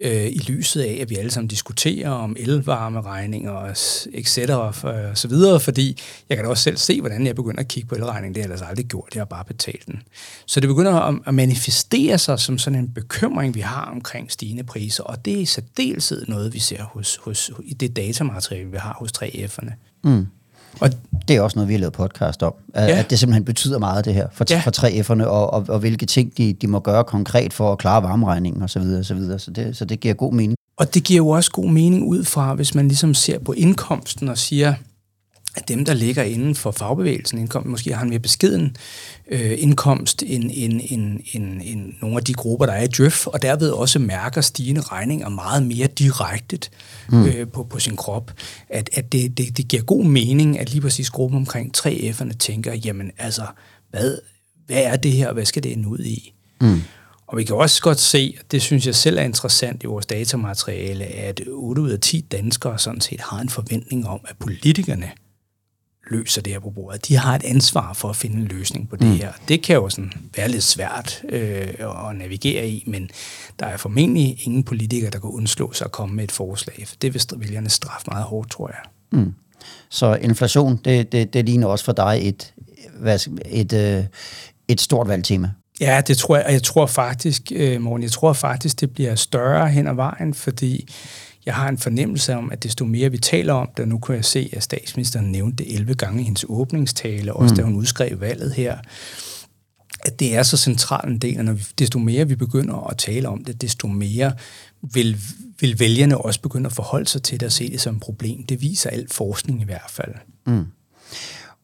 øh, 0.00 0.26
i 0.26 0.38
lyset 0.38 0.80
af, 0.80 0.98
at 1.02 1.10
vi 1.10 1.16
alle 1.16 1.30
sammen 1.30 1.48
diskuterer 1.48 2.10
om 2.10 2.36
elvarmeregninger 2.38 3.50
og 3.50 3.70
etc. 4.12 4.38
og 4.48 4.74
så 5.14 5.28
videre, 5.28 5.60
fordi 5.60 5.98
jeg 6.28 6.36
kan 6.36 6.44
da 6.44 6.50
også 6.50 6.62
selv 6.62 6.76
se, 6.76 7.00
hvordan 7.00 7.26
jeg 7.26 7.36
begynder 7.36 7.60
at 7.60 7.68
kigge 7.68 7.88
på 7.88 7.94
elregningen. 7.94 8.34
Det 8.34 8.42
har 8.42 8.48
jeg 8.48 8.54
ellers 8.54 8.68
aldrig 8.68 8.86
gjort, 8.86 9.08
jeg 9.14 9.20
har 9.20 9.24
bare 9.26 9.44
betalt 9.44 9.86
den. 9.86 10.02
Så 10.46 10.60
det 10.60 10.68
begynder 10.68 10.92
at 11.28 11.34
manifestere 11.34 12.18
sig 12.18 12.38
som 12.38 12.58
sådan 12.58 12.78
en 12.78 12.94
bekymring, 12.94 13.54
vi 13.54 13.60
har 13.60 13.84
omkring 13.84 14.32
stigende 14.32 14.64
priser, 14.64 15.04
og 15.04 15.24
det 15.24 15.32
er 15.32 15.40
i 15.40 15.44
særdeleshed 15.44 16.26
noget, 16.26 16.54
vi 16.54 16.58
ser 16.58 16.84
hos, 16.84 17.16
hos, 17.16 17.50
i 17.64 17.74
det 17.74 17.96
datamateriale, 17.96 18.70
vi 18.70 18.76
har 18.76 18.96
hos 18.98 19.10
3F'erne. 19.22 19.72
Mm. 20.04 20.26
Og 20.80 20.90
det 21.28 21.36
er 21.36 21.40
også 21.40 21.58
noget, 21.58 21.68
vi 21.68 21.74
har 21.74 21.80
lavet 21.80 21.92
podcast 21.92 22.42
om. 22.42 22.54
At, 22.74 22.88
ja. 22.88 22.98
at 22.98 23.10
det 23.10 23.18
simpelthen 23.18 23.44
betyder 23.44 23.78
meget, 23.78 24.04
det 24.04 24.14
her, 24.14 24.28
for, 24.32 24.44
ja. 24.50 24.60
for 24.64 24.70
3F'erne, 24.70 25.24
og, 25.24 25.52
og, 25.52 25.64
og 25.68 25.78
hvilke 25.78 26.06
ting 26.06 26.36
de, 26.38 26.52
de 26.52 26.66
må 26.66 26.80
gøre 26.80 27.04
konkret 27.04 27.52
for 27.52 27.72
at 27.72 27.78
klare 27.78 28.02
varmeregningen 28.02 28.62
osv. 28.62 28.68
Så, 28.68 28.80
videre, 28.80 29.04
så, 29.04 29.14
videre. 29.14 29.38
så, 29.38 29.50
det, 29.50 29.76
så 29.76 29.84
det 29.84 30.00
giver 30.00 30.14
god 30.14 30.32
mening. 30.32 30.56
Og 30.76 30.94
det 30.94 31.04
giver 31.04 31.16
jo 31.16 31.28
også 31.28 31.50
god 31.50 31.70
mening 31.70 32.06
ud 32.06 32.24
fra, 32.24 32.54
hvis 32.54 32.74
man 32.74 32.88
ligesom 32.88 33.14
ser 33.14 33.38
på 33.38 33.52
indkomsten 33.52 34.28
og 34.28 34.38
siger, 34.38 34.74
at 35.56 35.68
dem, 35.68 35.84
der 35.84 35.94
ligger 35.94 36.22
inden 36.22 36.54
for 36.54 36.70
fagbevægelsen, 36.70 37.38
indkomst, 37.38 37.68
måske 37.68 37.94
har 37.94 38.02
en 38.02 38.10
mere 38.10 38.18
beskeden 38.18 38.76
øh, 39.28 39.54
indkomst 39.58 40.22
end, 40.26 40.50
end, 40.54 40.80
end, 40.84 41.20
end, 41.32 41.60
end 41.64 41.92
nogle 42.02 42.16
af 42.16 42.24
de 42.24 42.34
grupper, 42.34 42.66
der 42.66 42.72
er 42.72 42.82
i 42.82 42.86
DRIF, 42.86 43.26
og 43.26 43.42
derved 43.42 43.70
også 43.70 43.98
mærker 43.98 44.40
stigende 44.40 44.80
regninger 44.80 45.28
meget 45.28 45.62
mere 45.62 45.86
direkte 45.86 46.70
mm. 47.08 47.26
øh, 47.26 47.48
på, 47.48 47.62
på 47.62 47.78
sin 47.78 47.96
krop. 47.96 48.32
At, 48.68 48.90
at 48.92 49.12
det, 49.12 49.38
det, 49.38 49.56
det 49.56 49.68
giver 49.68 49.82
god 49.82 50.04
mening, 50.04 50.58
at 50.58 50.70
lige 50.70 50.80
præcis 50.80 51.10
gruppen 51.10 51.36
omkring 51.36 51.76
3F'erne 51.76 52.36
tænker, 52.38 52.74
jamen 52.74 53.10
altså, 53.18 53.46
hvad, 53.90 54.18
hvad 54.66 54.82
er 54.82 54.96
det 54.96 55.12
her, 55.12 55.28
og 55.28 55.34
hvad 55.34 55.44
skal 55.44 55.62
det 55.62 55.72
ende 55.72 55.88
ud 55.88 55.98
i? 55.98 56.34
Mm. 56.60 56.82
Og 57.26 57.38
vi 57.38 57.44
kan 57.44 57.56
også 57.56 57.82
godt 57.82 58.00
se, 58.00 58.34
og 58.40 58.44
det 58.50 58.62
synes 58.62 58.86
jeg 58.86 58.94
selv 58.94 59.18
er 59.18 59.22
interessant 59.22 59.82
i 59.82 59.86
vores 59.86 60.06
datamateriale, 60.06 61.04
at 61.04 61.40
8 61.48 61.82
ud 61.82 61.90
af 61.90 62.00
10 62.00 62.20
danskere 62.20 62.78
sådan 62.78 63.00
set 63.00 63.20
har 63.20 63.40
en 63.40 63.48
forventning 63.48 64.08
om, 64.08 64.20
at 64.28 64.36
politikerne 64.38 65.10
løser 66.10 66.42
det 66.42 66.52
her 66.52 66.60
på 66.60 66.70
bordet. 66.70 67.08
De 67.08 67.16
har 67.16 67.34
et 67.34 67.44
ansvar 67.44 67.92
for 67.92 68.08
at 68.08 68.16
finde 68.16 68.36
en 68.36 68.44
løsning 68.44 68.88
på 68.88 68.96
det 68.96 69.06
mm. 69.06 69.16
her. 69.16 69.32
Det 69.48 69.62
kan 69.62 69.76
jo 69.76 69.88
sådan 69.88 70.12
være 70.36 70.48
lidt 70.48 70.64
svært 70.64 71.22
øh, 71.28 71.68
at 72.08 72.16
navigere 72.16 72.68
i, 72.68 72.84
men 72.86 73.10
der 73.58 73.66
er 73.66 73.76
formentlig 73.76 74.46
ingen 74.46 74.62
politikere, 74.62 75.10
der 75.10 75.18
kan 75.18 75.30
undslå 75.30 75.72
sig 75.72 75.84
at 75.84 75.92
komme 75.92 76.16
med 76.16 76.24
et 76.24 76.32
forslag, 76.32 76.84
for 76.86 76.96
det 77.02 77.14
vil 77.14 77.22
vælgerne 77.36 77.68
straffe 77.68 78.06
meget 78.10 78.24
hårdt, 78.24 78.50
tror 78.50 78.68
jeg. 78.68 78.80
Mm. 79.20 79.34
Så 79.88 80.14
inflation, 80.14 80.80
det, 80.84 81.12
det, 81.12 81.32
det 81.32 81.44
ligner 81.44 81.66
også 81.66 81.84
for 81.84 81.92
dig 81.92 82.18
et, 82.22 82.54
hvad, 83.00 83.14
et, 83.14 83.40
et, 83.46 83.72
øh, 83.72 84.04
et 84.68 84.80
stort 84.80 85.08
valgtema. 85.08 85.50
Ja, 85.80 86.02
det 86.06 86.18
tror 86.18 86.36
jeg, 86.36 86.46
og 86.46 86.52
jeg 86.52 86.62
tror 86.62 86.86
faktisk, 86.86 87.42
øh, 87.54 87.80
Morten, 87.80 88.02
jeg 88.02 88.10
tror 88.10 88.32
faktisk, 88.32 88.80
det 88.80 88.90
bliver 88.90 89.14
større 89.14 89.68
hen 89.68 89.86
ad 89.86 89.94
vejen, 89.94 90.34
fordi 90.34 90.88
jeg 91.46 91.54
har 91.54 91.68
en 91.68 91.78
fornemmelse 91.78 92.34
om, 92.34 92.52
at 92.52 92.62
desto 92.62 92.84
mere 92.84 93.10
vi 93.10 93.18
taler 93.18 93.52
om 93.52 93.68
det, 93.76 93.88
nu 93.88 93.98
kan 93.98 94.14
jeg 94.14 94.24
se, 94.24 94.50
at 94.52 94.62
statsministeren 94.62 95.32
nævnte 95.32 95.64
det 95.64 95.74
11 95.74 95.94
gange 95.94 96.20
i 96.20 96.24
hendes 96.24 96.44
åbningstale, 96.48 97.32
også 97.32 97.52
mm. 97.52 97.56
da 97.56 97.62
hun 97.62 97.74
udskrev 97.74 98.20
valget 98.20 98.52
her, 98.52 98.78
at 100.04 100.20
det 100.20 100.36
er 100.36 100.42
så 100.42 100.56
central 100.56 101.08
en 101.08 101.18
del, 101.18 101.38
og 101.38 101.44
når 101.44 101.52
vi, 101.52 101.64
desto 101.78 101.98
mere 101.98 102.28
vi 102.28 102.34
begynder 102.34 102.90
at 102.90 102.98
tale 102.98 103.28
om 103.28 103.44
det, 103.44 103.62
desto 103.62 103.88
mere 103.88 104.32
vil, 104.82 105.20
vil 105.60 105.80
vælgerne 105.80 106.18
også 106.18 106.40
begynde 106.40 106.66
at 106.66 106.72
forholde 106.72 107.06
sig 107.06 107.22
til 107.22 107.40
det 107.40 107.46
og 107.46 107.52
se 107.52 107.70
det 107.70 107.80
som 107.80 107.94
et 107.94 108.02
problem. 108.02 108.46
Det 108.46 108.60
viser 108.60 108.90
al 108.90 109.06
forskning 109.10 109.60
i 109.60 109.64
hvert 109.64 109.90
fald. 109.90 110.14
Mm. 110.46 110.66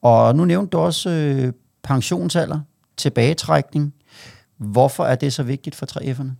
Og 0.03 0.37
nu 0.37 0.45
nævnte 0.45 0.71
du 0.71 0.79
også 0.79 1.11
øh, 1.11 1.53
pensionsalder, 1.83 2.61
tilbagetrækning. 2.97 3.95
Hvorfor 4.59 5.05
er 5.05 5.15
det 5.15 5.33
så 5.33 5.43
vigtigt 5.43 5.77
for 5.77 5.87
3F'erne? 5.87 6.31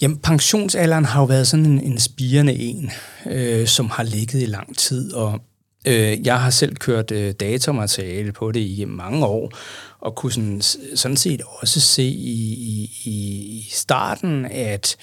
Jamen, 0.00 0.18
pensionsalderen 0.18 1.04
har 1.04 1.20
jo 1.20 1.26
været 1.26 1.48
sådan 1.48 1.66
en, 1.66 1.80
en 1.80 1.98
spirende 1.98 2.54
en, 2.54 2.90
øh, 3.26 3.66
som 3.66 3.90
har 3.90 4.02
ligget 4.02 4.42
i 4.42 4.46
lang 4.46 4.76
tid, 4.76 5.12
og 5.12 5.40
øh, 5.86 6.26
jeg 6.26 6.40
har 6.40 6.50
selv 6.50 6.76
kørt 6.76 7.10
øh, 7.10 7.32
datamateriale 7.32 8.32
på 8.32 8.52
det 8.52 8.60
i 8.60 8.84
mange 8.84 9.26
år, 9.26 9.52
og 10.00 10.14
kunne 10.14 10.32
sådan, 10.32 10.62
sådan 10.94 11.16
set 11.16 11.42
også 11.60 11.80
se 11.80 12.02
i, 12.02 12.54
i, 12.54 12.90
i 13.04 13.68
starten, 13.72 14.44
at 14.44 14.96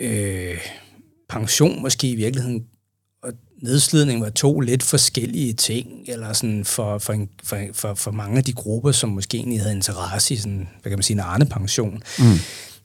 øh, 0.00 0.58
pension 1.28 1.82
måske 1.82 2.10
i 2.10 2.14
virkeligheden 2.14 2.64
og 3.22 3.32
nedslidning 3.62 4.20
var 4.20 4.30
to 4.30 4.60
lidt 4.60 4.82
forskellige 4.82 5.52
ting, 5.52 5.88
eller 6.06 6.32
sådan 6.32 6.64
for, 6.64 6.98
for, 6.98 7.12
en, 7.12 7.28
for, 7.44 7.58
for, 7.72 7.94
for 7.94 8.10
mange 8.10 8.38
af 8.38 8.44
de 8.44 8.52
grupper, 8.52 8.92
som 8.92 9.08
måske 9.08 9.36
egentlig 9.36 9.60
havde 9.60 9.74
interesse 9.74 10.34
i 10.34 10.36
sådan, 10.36 10.68
hvad 10.82 10.90
kan 10.90 10.98
man 10.98 11.02
sige, 11.02 11.14
en 11.14 11.20
arnepension. 11.20 12.02
Mm 12.18 12.24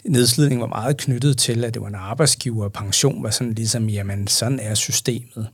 nedslidning 0.07 0.61
var 0.61 0.67
meget 0.67 0.97
knyttet 0.97 1.37
til, 1.37 1.65
at 1.65 1.73
det 1.73 1.81
var 1.81 1.87
en 1.87 1.95
arbejdsgiver, 1.95 2.63
og 2.63 2.73
pension 2.73 3.23
var 3.23 3.29
sådan 3.29 3.53
ligesom, 3.53 3.89
jamen 3.89 4.27
sådan 4.27 4.59
er 4.59 4.73
systemet. 4.73 5.47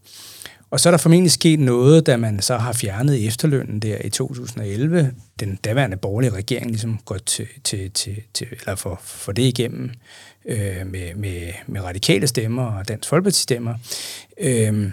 Og 0.72 0.80
så 0.80 0.90
er 0.90 0.92
der 0.92 0.98
formentlig 0.98 1.32
sket 1.32 1.60
noget, 1.60 2.06
da 2.06 2.18
man 2.18 2.42
så 2.42 2.58
har 2.58 2.74
fjernet 2.74 3.28
efterlønnen 3.28 3.80
der 3.80 3.98
i 4.04 4.10
2011. 4.10 5.12
Den 5.40 5.56
daværende 5.56 5.98
borgerlige 5.98 6.32
regering 6.34 6.68
ligesom 6.68 7.00
går 7.06 7.18
til, 7.18 7.48
til, 7.64 7.92
til, 7.92 8.22
til 8.34 8.48
eller 8.60 8.76
for, 8.76 9.02
for 9.04 9.32
det 9.32 9.44
igennem 9.44 9.92
øh, 10.46 10.88
med, 10.88 11.16
med, 11.16 11.42
med 11.68 11.82
radikale 11.82 12.28
stemmer 12.28 12.64
og 12.64 12.88
Dansk 12.88 13.10
Folkeparti 13.10 13.40
stemmer. 13.40 13.76
Øh, 14.40 14.92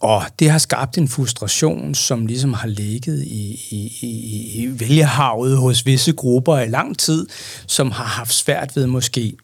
og 0.00 0.22
det 0.38 0.50
har 0.50 0.58
skabt 0.58 0.98
en 0.98 1.08
frustration, 1.08 1.94
som 1.94 2.26
ligesom 2.26 2.52
har 2.52 2.68
ligget 2.68 3.22
i, 3.22 3.60
i, 3.70 3.98
i, 4.00 4.62
i 4.62 4.80
vælgerhavet 4.80 5.56
hos 5.56 5.86
visse 5.86 6.12
grupper 6.12 6.58
i 6.58 6.68
lang 6.68 6.98
tid, 6.98 7.26
som 7.66 7.90
har 7.90 8.04
haft 8.04 8.32
svært 8.32 8.76
ved 8.76 8.86
måske 8.86 9.36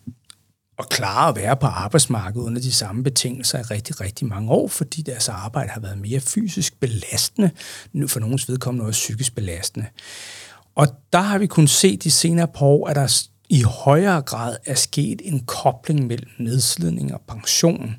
at 0.79 0.89
klare 0.89 1.29
at 1.29 1.37
være 1.37 1.57
på 1.57 1.67
arbejdsmarkedet 1.67 2.47
under 2.47 2.61
de 2.61 2.73
samme 2.73 3.03
betingelser 3.03 3.59
i 3.59 3.63
rigtig, 3.63 4.01
rigtig 4.01 4.27
mange 4.27 4.51
år, 4.51 4.69
fordi 4.69 5.03
deres 5.03 5.29
arbejde 5.29 5.71
har 5.71 5.81
været 5.81 5.99
mere 5.99 6.21
fysisk 6.21 6.81
belastende, 6.81 7.51
nu 7.93 8.09
for 8.09 8.21
nogens 8.21 8.49
vedkommende 8.49 8.87
også 8.87 8.99
psykisk 8.99 9.35
belastende. 9.35 9.87
Og 10.75 10.89
der 11.13 11.21
har 11.21 11.39
vi 11.39 11.47
kunnet 11.47 11.71
se 11.71 11.97
de 11.97 12.11
senere 12.11 12.49
par 12.49 12.67
år, 12.67 12.89
at 12.89 12.97
der 12.97 13.27
i 13.49 13.63
højere 13.63 14.23
grad 14.23 14.57
er 14.67 14.75
sket 14.75 15.23
en 15.25 15.41
kobling 15.47 16.07
mellem 16.07 16.31
nedslidning 16.39 17.15
og 17.15 17.21
pension 17.29 17.97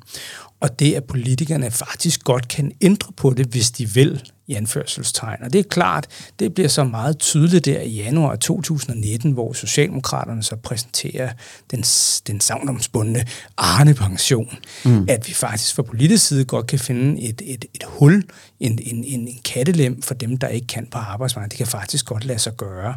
og 0.60 0.78
det, 0.78 0.94
at 0.94 1.04
politikerne 1.04 1.70
faktisk 1.70 2.24
godt 2.24 2.48
kan 2.48 2.72
ændre 2.80 3.12
på 3.16 3.34
det, 3.34 3.46
hvis 3.46 3.70
de 3.70 3.88
vil, 3.88 4.22
i 4.46 4.54
anførselstegn. 4.54 5.42
Og 5.42 5.52
det 5.52 5.58
er 5.58 5.62
klart, 5.62 6.06
det 6.38 6.54
bliver 6.54 6.68
så 6.68 6.84
meget 6.84 7.18
tydeligt 7.18 7.64
der 7.64 7.80
i 7.80 7.90
januar 7.90 8.36
2019, 8.36 9.32
hvor 9.32 9.52
Socialdemokraterne 9.52 10.42
så 10.42 10.56
præsenterer 10.56 11.30
den, 11.70 11.82
den 12.26 12.40
savnomsbundne 12.40 13.24
Arne-pension, 13.56 14.58
mm. 14.84 15.06
at 15.08 15.28
vi 15.28 15.32
faktisk 15.32 15.74
fra 15.74 15.82
politisk 15.82 16.26
side 16.26 16.44
godt 16.44 16.66
kan 16.66 16.78
finde 16.78 17.22
et, 17.22 17.42
et, 17.44 17.64
et 17.74 17.82
hul, 17.86 18.24
en, 18.60 18.78
en, 18.82 19.04
en, 19.04 19.28
en 19.28 19.40
kattelem 19.44 20.02
for 20.02 20.14
dem, 20.14 20.36
der 20.36 20.48
ikke 20.48 20.66
kan 20.66 20.86
på 20.86 20.98
arbejdsmarkedet. 20.98 21.50
Det 21.50 21.58
kan 21.58 21.66
faktisk 21.66 22.06
godt 22.06 22.24
lade 22.24 22.38
sig 22.38 22.56
gøre. 22.56 22.94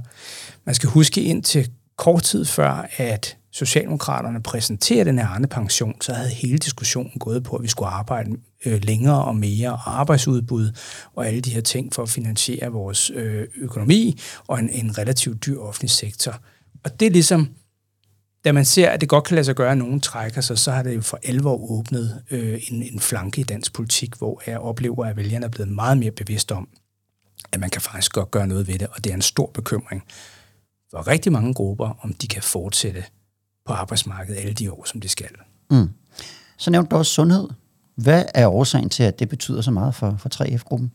Man 0.65 0.75
skal 0.75 0.89
huske 0.89 1.21
ind 1.21 1.43
til 1.43 1.69
kort 2.01 2.23
tid 2.23 2.45
før, 2.45 2.87
at 2.97 3.37
Socialdemokraterne 3.51 4.43
præsenterede 4.43 5.05
den 5.05 5.19
her 5.19 5.27
Arne-pension, 5.27 6.01
så 6.01 6.13
havde 6.13 6.29
hele 6.29 6.57
diskussionen 6.57 7.11
gået 7.19 7.43
på, 7.43 7.55
at 7.55 7.63
vi 7.63 7.67
skulle 7.67 7.89
arbejde 7.89 8.29
øh, 8.65 8.83
længere 8.83 9.25
og 9.25 9.35
mere, 9.35 9.71
og 9.71 9.99
arbejdsudbud 9.99 10.71
og 11.15 11.27
alle 11.27 11.41
de 11.41 11.49
her 11.49 11.61
ting 11.61 11.93
for 11.93 12.03
at 12.03 12.09
finansiere 12.09 12.71
vores 12.71 13.11
øh, 13.15 13.47
økonomi 13.55 14.19
og 14.47 14.59
en, 14.59 14.69
en 14.69 14.97
relativt 14.97 15.45
dyr 15.45 15.59
offentlig 15.59 15.89
sektor. 15.89 16.39
Og 16.83 16.99
det 16.99 17.05
er 17.05 17.11
ligesom, 17.11 17.49
da 18.45 18.51
man 18.51 18.65
ser, 18.65 18.89
at 18.89 19.01
det 19.01 19.09
godt 19.09 19.23
kan 19.23 19.35
lade 19.35 19.45
sig 19.45 19.55
gøre, 19.55 19.71
at 19.71 19.77
nogen 19.77 20.01
trækker 20.01 20.41
sig, 20.41 20.57
så 20.57 20.71
har 20.71 20.83
det 20.83 20.95
jo 20.95 21.01
for 21.01 21.19
alvor 21.23 21.71
åbnet 21.71 22.21
øh, 22.31 22.61
en, 22.71 22.83
en 22.83 22.99
flanke 22.99 23.41
i 23.41 23.43
dansk 23.43 23.73
politik, 23.73 24.15
hvor 24.17 24.41
jeg 24.47 24.59
oplever, 24.59 25.05
at 25.05 25.17
vælgerne 25.17 25.45
er 25.45 25.49
blevet 25.49 25.71
meget 25.71 25.97
mere 25.97 26.11
bevidst 26.11 26.51
om, 26.51 26.67
at 27.51 27.59
man 27.59 27.69
kan 27.69 27.81
faktisk 27.81 28.11
godt 28.11 28.31
gøre 28.31 28.47
noget 28.47 28.67
ved 28.67 28.79
det, 28.79 28.87
og 28.87 29.03
det 29.03 29.09
er 29.09 29.15
en 29.15 29.21
stor 29.21 29.51
bekymring 29.53 30.03
for 30.91 31.07
rigtig 31.07 31.31
mange 31.31 31.53
grupper, 31.53 31.97
om 32.01 32.13
de 32.13 32.27
kan 32.27 32.41
fortsætte 32.41 33.03
på 33.65 33.73
arbejdsmarkedet 33.73 34.39
alle 34.39 34.53
de 34.53 34.71
år, 34.71 34.85
som 34.85 35.01
de 35.01 35.09
skal. 35.09 35.29
Mm. 35.71 35.89
Så 36.57 36.71
nævnte 36.71 36.89
du 36.89 36.95
også 36.95 37.11
sundhed. 37.11 37.47
Hvad 37.95 38.23
er 38.33 38.47
årsagen 38.47 38.89
til, 38.89 39.03
at 39.03 39.19
det 39.19 39.29
betyder 39.29 39.61
så 39.61 39.71
meget 39.71 39.95
for, 39.95 40.15
for 40.19 40.29
3F-gruppen? 40.35 40.91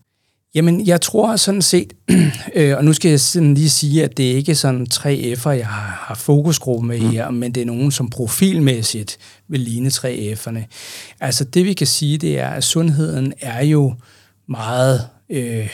Jamen, 0.54 0.86
jeg 0.86 1.00
tror 1.00 1.36
sådan 1.36 1.62
set, 1.62 1.92
øh, 2.54 2.76
og 2.76 2.84
nu 2.84 2.92
skal 2.92 3.08
jeg 3.08 3.20
sådan 3.20 3.54
lige 3.54 3.70
sige, 3.70 4.04
at 4.04 4.16
det 4.16 4.30
er 4.30 4.36
ikke 4.36 4.54
sådan 4.54 4.86
tre 4.86 5.34
F'er, 5.38 5.50
jeg 5.50 5.66
har, 5.66 6.04
har 6.06 6.14
fokusgruppe 6.14 6.86
med 6.86 6.98
her, 6.98 7.30
mm. 7.30 7.36
men 7.36 7.52
det 7.54 7.60
er 7.60 7.66
nogen, 7.66 7.90
som 7.90 8.10
profilmæssigt 8.10 9.18
vil 9.48 9.60
ligne 9.60 9.90
tre 9.90 10.36
F'erne. 10.38 10.60
Altså 11.20 11.44
det 11.44 11.64
vi 11.64 11.72
kan 11.72 11.86
sige, 11.86 12.18
det 12.18 12.38
er, 12.38 12.48
at 12.48 12.64
sundheden 12.64 13.32
er 13.40 13.64
jo 13.64 13.94
meget 14.48 15.08
øh, 15.30 15.68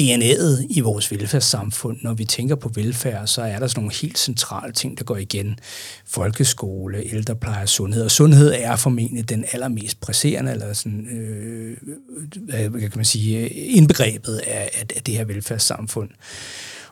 DNA'et 0.00 0.66
i 0.70 0.80
vores 0.80 1.12
velfærdssamfund. 1.12 1.96
Når 2.02 2.14
vi 2.14 2.24
tænker 2.24 2.54
på 2.54 2.70
velfærd, 2.74 3.26
så 3.26 3.42
er 3.42 3.58
der 3.58 3.66
sådan 3.66 3.80
nogle 3.80 3.94
helt 3.94 4.18
centrale 4.18 4.72
ting, 4.72 4.98
der 4.98 5.04
går 5.04 5.16
igen. 5.16 5.58
Folkeskole, 6.06 7.04
ældrepleje, 7.12 7.66
sundhed. 7.66 8.04
Og 8.04 8.10
sundhed 8.10 8.52
er 8.56 8.76
formentlig 8.76 9.28
den 9.28 9.44
allermest 9.52 10.00
presserende, 10.00 10.52
eller 10.52 10.72
sådan, 10.72 11.06
øh, 11.06 11.76
øh 12.54 12.70
hvad 12.70 12.80
kan 12.80 12.92
man 12.96 13.04
sige, 13.04 13.48
indbegrebet 13.48 14.36
af, 14.36 14.70
af, 14.96 15.02
det 15.06 15.14
her 15.14 15.24
velfærdssamfund. 15.24 16.10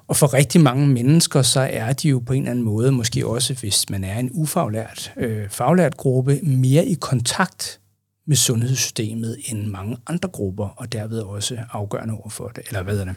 Og 0.09 0.17
for 0.17 0.35
rigtig 0.35 0.61
mange 0.61 0.87
mennesker, 0.87 1.43
så 1.43 1.61
er 1.61 1.93
de 1.93 2.09
jo 2.09 2.19
på 2.19 2.33
en 2.33 2.43
eller 2.43 2.51
anden 2.51 2.65
måde, 2.65 2.93
måske 2.93 3.27
også 3.27 3.55
hvis 3.55 3.91
man 3.91 4.05
er 4.05 4.19
en 4.19 4.31
ufaglært, 4.33 5.13
øh, 5.17 5.49
faglært 5.51 5.97
gruppe, 5.97 6.41
mere 6.43 6.87
i 6.87 6.95
kontakt 6.95 7.81
med 8.27 8.37
sundhedssystemet 8.37 9.37
end 9.45 9.67
mange 9.67 9.97
andre 10.07 10.29
grupper, 10.29 10.69
og 10.69 10.93
derved 10.93 11.21
også 11.21 11.59
afgørende 11.71 12.15
over 12.15 12.29
for 12.29 12.49
det, 12.49 12.63
eller 12.67 12.83
hvad 12.83 12.99
er 12.99 13.05
det, 13.05 13.15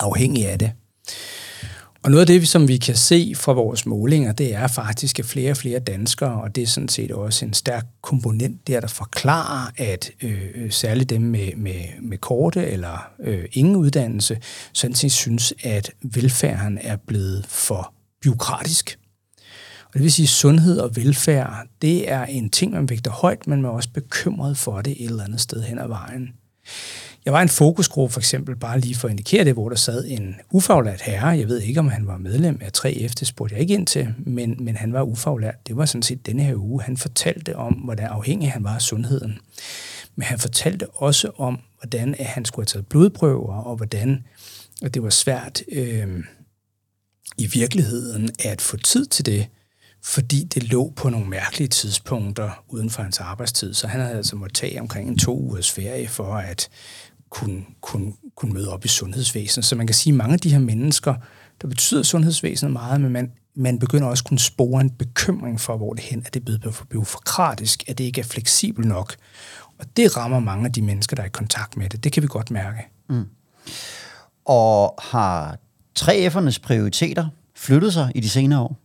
afhængig 0.00 0.48
af 0.48 0.58
det. 0.58 0.72
Og 2.04 2.10
noget 2.10 2.20
af 2.20 2.26
det, 2.26 2.48
som 2.48 2.68
vi 2.68 2.76
kan 2.76 2.96
se 2.96 3.34
fra 3.36 3.52
vores 3.52 3.86
målinger, 3.86 4.32
det 4.32 4.54
er 4.54 4.66
faktisk, 4.66 5.18
at 5.18 5.24
flere 5.24 5.50
og 5.50 5.56
flere 5.56 5.78
danskere, 5.78 6.42
og 6.42 6.54
det 6.54 6.62
er 6.62 6.66
sådan 6.66 6.88
set 6.88 7.12
også 7.12 7.44
en 7.44 7.52
stærk 7.52 7.86
komponent 8.02 8.66
der, 8.66 8.80
der 8.80 8.88
forklarer, 8.88 9.70
at 9.76 10.10
øh, 10.22 10.70
særligt 10.70 11.10
dem 11.10 11.22
med, 11.22 11.56
med, 11.56 11.80
med 12.02 12.18
korte 12.18 12.66
eller 12.66 13.10
øh, 13.20 13.44
ingen 13.52 13.76
uddannelse, 13.76 14.38
sådan 14.72 14.94
set 14.94 15.12
synes, 15.12 15.54
at 15.62 15.90
velfærden 16.02 16.78
er 16.82 16.96
blevet 16.96 17.46
for 17.48 17.94
byråkratisk. 18.22 18.98
Og 19.94 19.98
det 19.98 20.02
vil 20.02 20.12
sige, 20.12 20.24
at 20.24 20.28
sundhed 20.28 20.78
og 20.78 20.96
velfærd, 20.96 21.66
det 21.82 22.10
er 22.10 22.24
en 22.24 22.50
ting, 22.50 22.72
man 22.72 22.88
vægter 22.88 23.10
højt, 23.10 23.46
men 23.46 23.62
man 23.62 23.70
er 23.70 23.74
også 23.74 23.88
bekymret 23.94 24.58
for 24.58 24.80
det 24.80 25.04
et 25.04 25.10
eller 25.10 25.24
andet 25.24 25.40
sted 25.40 25.62
hen 25.62 25.78
ad 25.78 25.88
vejen. 25.88 26.28
Jeg 27.24 27.32
var 27.32 27.38
i 27.38 27.42
en 27.42 27.48
fokusgruppe 27.48 28.12
for 28.12 28.20
eksempel, 28.20 28.56
bare 28.56 28.80
lige 28.80 28.94
for 28.94 29.08
at 29.08 29.12
indikere 29.12 29.44
det, 29.44 29.52
hvor 29.52 29.68
der 29.68 29.76
sad 29.76 30.04
en 30.08 30.34
ufaglært 30.50 31.00
herre. 31.00 31.26
Jeg 31.26 31.48
ved 31.48 31.60
ikke, 31.60 31.80
om 31.80 31.88
han 31.88 32.06
var 32.06 32.18
medlem 32.18 32.58
af 32.62 32.70
3F, 32.76 33.12
det 33.20 33.26
spurgte 33.26 33.54
jeg 33.54 33.60
ikke 33.60 33.74
ind 33.74 33.86
til, 33.86 34.14
men, 34.18 34.56
men 34.60 34.76
han 34.76 34.92
var 34.92 35.02
ufaglært. 35.02 35.68
Det 35.68 35.76
var 35.76 35.84
sådan 35.84 36.02
set 36.02 36.26
denne 36.26 36.42
her 36.42 36.54
uge. 36.56 36.82
Han 36.82 36.96
fortalte 36.96 37.56
om, 37.56 37.72
hvordan 37.72 38.06
afhængig 38.06 38.52
han 38.52 38.64
var 38.64 38.74
af 38.74 38.82
sundheden. 38.82 39.38
Men 40.16 40.22
han 40.22 40.38
fortalte 40.38 40.90
også 40.90 41.30
om, 41.36 41.58
hvordan 41.80 42.14
at 42.18 42.26
han 42.26 42.44
skulle 42.44 42.64
have 42.64 42.72
taget 42.72 42.86
blodprøver, 42.86 43.54
og 43.54 43.76
hvordan 43.76 44.24
at 44.82 44.94
det 44.94 45.02
var 45.02 45.10
svært 45.10 45.62
øh, 45.72 46.24
i 47.38 47.46
virkeligheden 47.46 48.30
at 48.38 48.60
få 48.60 48.76
tid 48.76 49.06
til 49.06 49.26
det 49.26 49.48
fordi 50.04 50.44
det 50.44 50.62
lå 50.62 50.92
på 50.96 51.08
nogle 51.08 51.28
mærkelige 51.28 51.68
tidspunkter 51.68 52.64
uden 52.68 52.90
for 52.90 53.02
hans 53.02 53.20
arbejdstid. 53.20 53.74
Så 53.74 53.86
han 53.86 54.00
havde 54.00 54.16
altså 54.16 54.36
måttet 54.36 54.56
tage 54.56 54.80
omkring 54.80 55.08
en 55.08 55.18
to 55.18 55.38
ugers 55.38 55.70
ferie 55.70 56.08
for 56.08 56.34
at 56.34 56.68
kunne, 57.30 57.64
kunne, 57.80 58.12
kunne 58.36 58.52
møde 58.52 58.72
op 58.72 58.84
i 58.84 58.88
sundhedsvæsenet. 58.88 59.64
Så 59.64 59.76
man 59.76 59.86
kan 59.86 59.94
sige, 59.94 60.12
at 60.12 60.16
mange 60.16 60.32
af 60.32 60.40
de 60.40 60.50
her 60.50 60.58
mennesker, 60.58 61.14
der 61.62 61.68
betyder 61.68 62.02
sundhedsvæsenet 62.02 62.72
meget, 62.72 63.00
men 63.00 63.12
man, 63.12 63.32
man 63.54 63.78
begynder 63.78 64.08
også 64.08 64.22
at 64.22 64.28
kunne 64.28 64.38
spore 64.38 64.80
en 64.80 64.90
bekymring 64.90 65.60
for, 65.60 65.76
hvor 65.76 65.92
det 65.92 66.04
hen 66.04 66.22
er 66.26 66.30
det 66.30 66.44
blevet 66.44 66.74
for 66.74 66.84
byråkratisk, 66.84 67.84
at 67.88 67.98
det 67.98 68.04
ikke 68.04 68.20
er 68.20 68.24
fleksibelt 68.24 68.88
nok. 68.88 69.16
Og 69.78 69.86
det 69.96 70.16
rammer 70.16 70.40
mange 70.40 70.66
af 70.66 70.72
de 70.72 70.82
mennesker, 70.82 71.16
der 71.16 71.22
er 71.22 71.26
i 71.26 71.30
kontakt 71.30 71.76
med 71.76 71.88
det. 71.88 72.04
Det 72.04 72.12
kan 72.12 72.22
vi 72.22 72.28
godt 72.28 72.50
mærke. 72.50 72.88
Mm. 73.08 73.24
Og 74.44 74.94
har 75.02 75.58
3F'ernes 75.98 76.60
prioriteter 76.62 77.28
flyttet 77.56 77.92
sig 77.92 78.12
i 78.14 78.20
de 78.20 78.28
senere 78.28 78.60
år? 78.60 78.83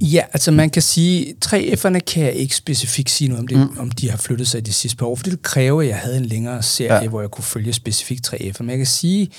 Ja, 0.00 0.22
altså 0.32 0.50
man 0.50 0.70
kan 0.70 0.82
sige, 0.82 1.34
3F'erne 1.44 1.98
kan 1.98 2.24
jeg 2.24 2.32
ikke 2.32 2.56
specifikt 2.56 3.10
sige 3.10 3.28
noget 3.28 3.40
om, 3.40 3.46
det, 3.46 3.58
mm. 3.58 3.78
om 3.78 3.90
de 3.90 4.10
har 4.10 4.16
flyttet 4.16 4.48
sig 4.48 4.66
de 4.66 4.72
sidste 4.72 4.96
par 4.96 5.06
år, 5.06 5.14
for 5.16 5.22
det 5.22 5.42
kræver, 5.42 5.82
at 5.82 5.88
jeg 5.88 5.98
havde 5.98 6.16
en 6.16 6.26
længere 6.26 6.62
serie, 6.62 7.02
ja. 7.02 7.08
hvor 7.08 7.20
jeg 7.20 7.30
kunne 7.30 7.44
følge 7.44 7.72
specifikt 7.72 8.28
3F'erne. 8.28 8.62
Men 8.62 8.70
jeg 8.70 8.76
kan 8.76 8.86
sige, 8.86 9.30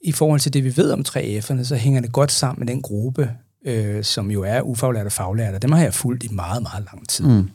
i 0.00 0.12
forhold 0.12 0.40
til 0.40 0.52
det, 0.52 0.64
vi 0.64 0.76
ved 0.76 0.90
om 0.90 1.04
3F'erne, 1.08 1.64
så 1.64 1.76
hænger 1.76 2.00
det 2.00 2.12
godt 2.12 2.32
sammen 2.32 2.66
med 2.66 2.74
den 2.74 2.82
gruppe, 2.82 3.30
øh, 3.66 4.04
som 4.04 4.30
jo 4.30 4.42
er 4.42 4.60
ufaglærte 4.60 5.08
og 5.08 5.12
faglærte. 5.12 5.58
Dem 5.58 5.72
har 5.72 5.82
jeg 5.82 5.94
fulgt 5.94 6.24
i 6.24 6.28
meget, 6.28 6.62
meget 6.62 6.84
lang 6.92 7.08
tid. 7.08 7.24
Mm. 7.24 7.50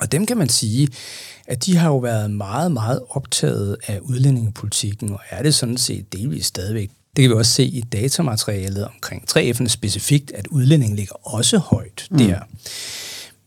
Og 0.00 0.12
dem 0.12 0.26
kan 0.26 0.36
man 0.36 0.48
sige, 0.48 0.88
at 1.46 1.66
de 1.66 1.76
har 1.76 1.88
jo 1.88 1.98
været 1.98 2.30
meget, 2.30 2.72
meget 2.72 3.00
optaget 3.08 3.76
af 3.86 3.98
udlændingepolitikken, 4.00 5.12
og 5.12 5.20
er 5.30 5.42
det 5.42 5.54
sådan 5.54 5.76
set 5.76 6.12
delvis 6.12 6.46
stadigvæk. 6.46 6.90
Det 7.16 7.22
kan 7.22 7.30
vi 7.30 7.34
også 7.34 7.52
se 7.52 7.64
i 7.64 7.80
datamaterialet 7.80 8.86
omkring 8.86 9.24
3F'erne 9.30 9.68
specifikt, 9.68 10.30
at 10.30 10.46
udlændingen 10.46 10.96
ligger 10.96 11.28
også 11.28 11.58
højt 11.58 12.06
mm. 12.10 12.18
der. 12.18 12.38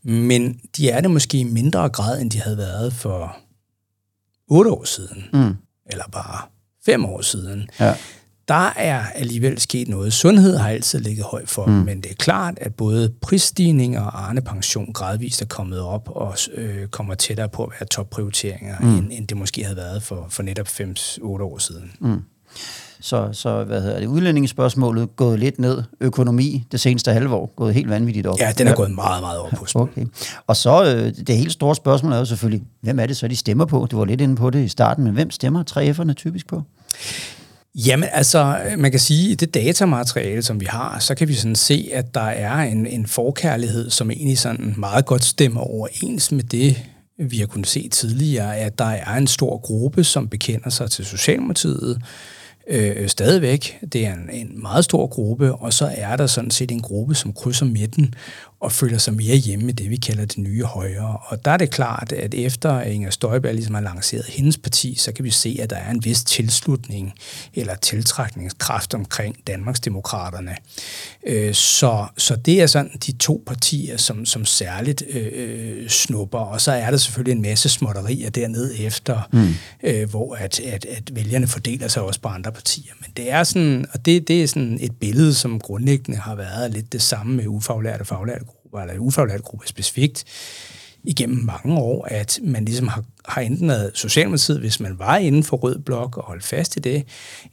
Men 0.02 0.60
de 0.76 0.90
er 0.90 1.00
det 1.00 1.10
måske 1.10 1.38
i 1.38 1.44
mindre 1.44 1.88
grad, 1.88 2.20
end 2.20 2.30
de 2.30 2.40
havde 2.40 2.56
været 2.56 2.92
for 2.92 3.36
otte 4.48 4.70
år 4.70 4.84
siden. 4.84 5.24
Mm. 5.32 5.56
Eller 5.86 6.04
bare 6.12 6.42
fem 6.86 7.04
år 7.04 7.22
siden. 7.22 7.68
Ja. 7.80 7.94
Der 8.48 8.72
er 8.76 9.06
alligevel 9.14 9.60
sket 9.60 9.88
noget. 9.88 10.12
Sundhed 10.12 10.56
har 10.56 10.68
altid 10.68 10.98
ligget 10.98 11.24
højt 11.24 11.48
for, 11.48 11.66
mm. 11.66 11.72
men 11.72 12.00
det 12.00 12.10
er 12.10 12.14
klart, 12.14 12.54
at 12.60 12.74
både 12.74 13.12
prisstigning 13.20 13.98
og 13.98 14.28
Arne 14.28 14.42
Pension 14.42 14.92
gradvist 14.92 15.42
er 15.42 15.46
kommet 15.46 15.80
op 15.80 16.08
og 16.10 16.36
øh, 16.54 16.88
kommer 16.88 17.14
tættere 17.14 17.48
på 17.48 17.64
at 17.64 17.70
være 17.80 17.86
topprioriteringer, 17.86 18.80
mm. 18.80 18.96
end, 18.96 19.08
end 19.12 19.28
det 19.28 19.36
måske 19.36 19.64
havde 19.64 19.76
været 19.76 20.02
for, 20.02 20.26
for 20.30 20.42
netop 20.42 20.66
5-8 20.66 21.22
år 21.22 21.58
siden. 21.58 21.92
Mm. 22.00 22.22
Så, 23.04 23.28
så 23.32 23.64
hvad 23.64 23.82
hedder 23.82 24.00
det, 24.00 24.06
udlændingsspørgsmålet 24.06 25.16
gået 25.16 25.38
lidt 25.38 25.58
ned, 25.58 25.82
økonomi 26.00 26.64
det 26.72 26.80
seneste 26.80 27.12
halve 27.12 27.34
år 27.34 27.52
gået 27.56 27.74
helt 27.74 27.90
vanvittigt 27.90 28.26
op. 28.26 28.38
Ja, 28.38 28.52
den 28.58 28.66
er 28.66 28.74
gået 28.74 28.90
meget, 28.90 29.22
meget 29.22 29.38
op 29.38 29.50
på 29.50 29.66
okay. 29.74 30.06
Og 30.46 30.56
så 30.56 30.84
øh, 30.84 31.26
det 31.26 31.36
helt 31.36 31.52
store 31.52 31.74
spørgsmål 31.74 32.12
er 32.12 32.18
jo 32.18 32.24
selvfølgelig, 32.24 32.66
hvem 32.80 32.98
er 32.98 33.06
det 33.06 33.16
så, 33.16 33.28
de 33.28 33.36
stemmer 33.36 33.64
på? 33.64 33.86
Det 33.90 33.98
var 33.98 34.04
lidt 34.04 34.20
inde 34.20 34.36
på 34.36 34.50
det 34.50 34.64
i 34.64 34.68
starten, 34.68 35.04
men 35.04 35.12
hvem 35.12 35.30
stemmer 35.30 35.64
3F'erne 35.70 36.12
typisk 36.12 36.46
på? 36.46 36.62
Jamen 37.74 38.08
altså, 38.12 38.56
man 38.78 38.90
kan 38.90 39.00
sige, 39.00 39.26
at 39.26 39.32
i 39.32 39.34
det 39.34 39.54
datamateriale, 39.54 40.42
som 40.42 40.60
vi 40.60 40.66
har, 40.66 40.98
så 40.98 41.14
kan 41.14 41.28
vi 41.28 41.34
sådan 41.34 41.56
se, 41.56 41.90
at 41.92 42.14
der 42.14 42.20
er 42.20 42.62
en, 42.62 42.86
en 42.86 43.06
forkærlighed, 43.06 43.90
som 43.90 44.10
egentlig 44.10 44.38
sådan 44.38 44.74
meget 44.76 45.06
godt 45.06 45.24
stemmer 45.24 45.60
overens 45.60 46.32
med 46.32 46.42
det, 46.42 46.76
vi 47.18 47.38
har 47.38 47.46
kunnet 47.46 47.66
se 47.66 47.88
tidligere, 47.88 48.56
at 48.56 48.78
der 48.78 48.84
er 48.84 49.16
en 49.16 49.26
stor 49.26 49.58
gruppe, 49.58 50.04
som 50.04 50.28
bekender 50.28 50.70
sig 50.70 50.90
til 50.90 51.04
Socialdemokratiet, 51.04 52.02
øh, 52.68 53.08
stadigvæk. 53.08 53.78
Det 53.92 54.06
er 54.06 54.14
en, 54.14 54.30
en 54.32 54.62
meget 54.62 54.84
stor 54.84 55.06
gruppe, 55.06 55.54
og 55.54 55.72
så 55.72 55.92
er 55.96 56.16
der 56.16 56.26
sådan 56.26 56.50
set 56.50 56.70
en 56.70 56.82
gruppe, 56.82 57.14
som 57.14 57.32
krydser 57.32 57.66
midten 57.66 58.14
og 58.64 58.72
føler 58.72 58.98
sig 58.98 59.14
mere 59.14 59.36
hjemme 59.36 59.68
i 59.68 59.72
det, 59.72 59.90
vi 59.90 59.96
kalder 59.96 60.24
det 60.24 60.38
nye 60.38 60.62
højre. 60.62 61.18
Og 61.26 61.44
der 61.44 61.50
er 61.50 61.56
det 61.56 61.70
klart, 61.70 62.12
at 62.12 62.34
efter 62.34 62.80
Inger 62.80 63.10
Støjberg 63.10 63.54
ligesom 63.54 63.74
har 63.74 63.82
lanceret 63.82 64.24
hendes 64.24 64.58
parti, 64.58 64.94
så 64.98 65.12
kan 65.12 65.24
vi 65.24 65.30
se, 65.30 65.58
at 65.62 65.70
der 65.70 65.76
er 65.76 65.90
en 65.90 66.04
vis 66.04 66.24
tilslutning 66.24 67.12
eller 67.54 67.74
tiltrækningskraft 67.74 68.94
omkring 68.94 69.36
Danmarksdemokraterne. 69.46 70.56
Øh, 71.26 71.54
så, 71.54 72.06
så 72.16 72.36
det 72.36 72.62
er 72.62 72.66
sådan 72.66 72.90
de 73.06 73.12
to 73.12 73.42
partier, 73.46 73.96
som, 73.96 74.26
som 74.26 74.44
særligt 74.44 75.02
øh, 75.10 75.88
snupper. 75.88 76.38
Og 76.38 76.60
så 76.60 76.72
er 76.72 76.90
der 76.90 76.96
selvfølgelig 76.96 77.32
en 77.32 77.42
masse 77.42 77.68
småtterier 77.68 78.30
dernede 78.30 78.78
efter, 78.78 79.28
mm. 79.32 79.54
øh, 79.82 80.10
hvor 80.10 80.34
at, 80.34 80.60
at, 80.60 80.84
at 80.84 81.16
vælgerne 81.16 81.46
fordeler 81.46 81.88
sig 81.88 82.02
også 82.02 82.20
på 82.20 82.28
andre 82.28 82.52
partier. 82.54 82.92
Men 83.00 83.10
det 83.16 83.30
er 83.30 83.44
sådan, 83.44 83.86
og 83.92 84.06
det, 84.06 84.28
det 84.28 84.42
er 84.42 84.46
sådan 84.46 84.78
et 84.80 84.92
billede, 85.00 85.34
som 85.34 85.60
grundlæggende 85.60 86.18
har 86.18 86.34
været 86.34 86.70
lidt 86.70 86.92
det 86.92 87.02
samme 87.02 87.36
med 87.36 87.46
ufaglærte 87.46 88.02
og 88.02 88.06
faglærte 88.06 88.44
grupper, 88.44 88.80
eller 88.80 88.98
ufaglærte 88.98 89.42
grupper 89.42 89.66
specifikt, 89.66 90.24
igennem 91.04 91.44
mange 91.44 91.78
år, 91.78 92.08
at 92.10 92.40
man 92.42 92.64
ligesom 92.64 92.88
har, 92.88 93.04
har 93.24 93.40
enten 93.40 93.68
været 93.68 93.90
Socialdemokratiet, 93.94 94.60
hvis 94.60 94.80
man 94.80 94.98
var 94.98 95.16
inden 95.16 95.44
for 95.44 95.56
rød 95.56 95.78
blok 95.78 96.16
og 96.16 96.24
holdt 96.24 96.44
fast 96.44 96.76
i 96.76 96.80
det, 96.80 97.04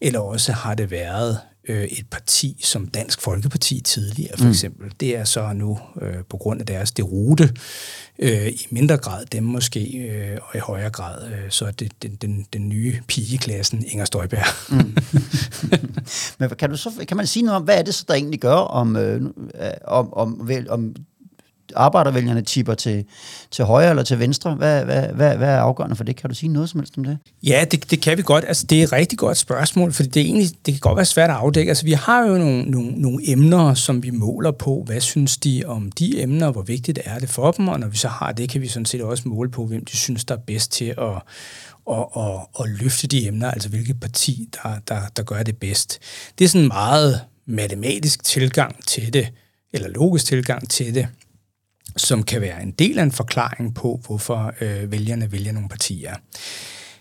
eller 0.02 0.20
også 0.20 0.52
har 0.52 0.76
det 0.76 0.92
været 0.92 1.40
øh, 1.68 1.84
et 1.84 2.06
parti 2.12 2.62
som 2.64 2.88
Dansk 2.88 3.22
Folkeparti 3.22 3.82
tidligere, 3.82 4.38
for 4.38 4.46
mm. 4.46 4.52
eksempel. 4.52 4.94
Det 5.00 5.18
er 5.18 5.24
så 5.24 5.54
nu 5.54 5.80
øh, 6.02 6.16
på 6.30 6.38
grund 6.38 6.60
af 6.60 6.66
deres 6.66 6.92
derute 6.92 7.54
øh, 8.20 8.48
i 8.48 8.68
mindre 8.70 8.98
grad 8.98 9.26
dem 9.26 9.44
måske, 9.44 9.98
øh, 9.98 10.38
og 10.44 10.56
i 10.56 10.60
højere 10.60 10.90
grad 10.90 11.28
øh, 11.28 11.50
så 11.50 11.66
er 11.66 11.72
det 11.72 11.92
den, 12.02 12.16
den, 12.16 12.46
den 12.54 12.70
nye 12.70 13.02
pigeklassen 13.08 13.86
Inger 13.88 14.06
Støjberg. 14.06 14.46
mm. 14.70 14.96
Men 16.40 16.50
kan, 16.50 16.70
du 16.70 16.78
så, 16.78 16.92
kan 17.08 17.18
man 17.18 17.28
sige 17.28 17.44
noget 17.44 17.56
om, 17.56 17.64
hvad 17.64 17.78
er 17.78 17.82
det 17.82 17.96
så, 17.96 18.06
der 18.08 18.14
egentlig 18.14 18.40
gør 18.40 18.56
om, 18.56 18.96
øh, 18.96 19.22
om, 19.86 20.14
om, 20.14 20.42
vel, 20.48 20.70
om 20.70 20.96
arbejdervælgerne 21.76 22.42
tipper 22.42 22.74
til, 22.74 23.06
til 23.52 23.66
højre 23.66 23.90
eller 23.90 24.04
til 24.04 24.20
venstre? 24.20 24.56
Hvad, 24.56 24.86
hvad, 24.86 25.08
hvad, 25.08 25.38
hvad 25.38 25.50
er 25.50 25.60
afgørende 25.60 25.96
for 25.96 26.04
det? 26.04 26.16
Kan 26.16 26.30
du 26.30 26.36
sige 26.36 26.50
noget 26.50 26.70
som 26.70 26.80
helst 26.80 26.98
om 26.98 27.04
det? 27.04 27.18
Ja, 27.44 27.66
det, 27.72 27.92
det 27.92 28.02
kan 28.02 28.18
vi 28.18 28.24
godt. 28.24 28.46
Altså, 28.48 28.66
det 28.66 28.80
er 28.80 28.84
et 28.84 28.92
rigtig 28.92 29.18
godt 29.18 29.38
spørgsmål, 29.38 29.94
for 29.94 30.04
det, 30.04 30.18
er 30.18 30.26
egentlig, 30.26 30.50
det 30.66 30.74
kan 30.74 30.80
godt 30.80 30.96
være 30.98 31.06
svært 31.06 31.30
at 31.30 31.36
afdække. 31.36 31.70
Altså, 31.70 31.86
vi 31.86 31.92
har 31.92 32.28
jo 32.28 32.38
nogle, 32.38 32.64
nogle, 32.64 32.92
nogle 32.92 33.30
emner, 33.30 33.74
som 33.74 34.04
vi 34.04 34.10
måler 34.10 34.52
på. 34.52 34.84
Hvad 34.86 35.02
synes 35.02 35.38
de 35.38 35.64
om 35.66 35.92
de 35.92 36.22
emner? 36.22 36.52
Hvor 36.52 36.62
vigtigt 36.62 37.00
er 37.06 37.20
det 37.20 37.30
for 37.30 37.52
dem? 37.52 37.68
Og 37.68 37.80
når 37.80 37.88
vi 37.88 37.98
så 37.98 38.08
har 38.08 38.32
det, 38.32 38.50
kan 38.50 38.62
vi 38.62 38.68
sådan 38.68 38.86
set 38.86 39.02
også 39.02 39.24
måle 39.26 39.52
på, 39.52 39.66
hvem 39.66 39.86
de 39.86 39.98
synes, 39.98 40.26
der 40.26 40.36
er 40.36 40.40
bedst 40.40 40.72
til 40.72 40.86
at 40.86 41.22
og, 41.86 42.18
og, 42.18 42.50
og 42.54 42.68
løfte 42.68 43.08
de 43.08 43.28
emner, 43.28 43.52
altså 43.52 43.70
hvilket 43.70 44.00
parti, 44.00 44.50
der, 44.54 44.80
der, 44.88 45.02
der 45.16 45.24
gør 45.24 45.44
det 45.44 45.58
bedst. 45.58 46.00
Det 46.40 46.46
er 46.46 46.50
sådan 46.50 46.62
en 46.62 46.68
meget 46.68 47.22
matematisk 47.46 48.24
tilgang 48.24 48.86
til 48.88 49.14
det, 49.14 49.32
eller 49.74 49.90
logisk 49.90 50.26
tilgang 50.26 50.70
til 50.70 50.96
det, 50.96 51.08
som 51.98 52.24
kan 52.24 52.42
være 52.42 52.62
en 52.64 52.72
del 52.72 53.00
af 53.00 53.04
en 53.04 53.12
forklaring 53.12 53.76
på, 53.76 54.02
hvorfor 54.08 54.54
øh, 54.62 54.92
vælgerne 54.92 55.32
vælger 55.32 55.52
nogle 55.52 55.70
partier. 55.70 56.16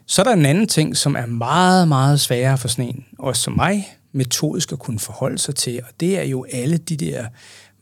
Så 0.07 0.22
er 0.22 0.24
der 0.24 0.33
en 0.33 0.46
anden 0.46 0.68
ting, 0.68 0.96
som 0.96 1.16
er 1.16 1.26
meget, 1.26 1.88
meget 1.88 2.20
sværere 2.20 2.59
for 2.59 2.68
sådan 2.68 2.85
en, 2.85 3.05
også 3.18 3.42
som 3.42 3.53
mig, 3.53 3.96
metodisk 4.12 4.72
at 4.72 4.79
kunne 4.79 4.98
forholde 4.98 5.38
sig 5.38 5.55
til, 5.55 5.81
og 5.83 6.00
det 6.00 6.18
er 6.18 6.22
jo 6.22 6.46
alle 6.53 6.76
de 6.76 6.96
der 6.96 7.26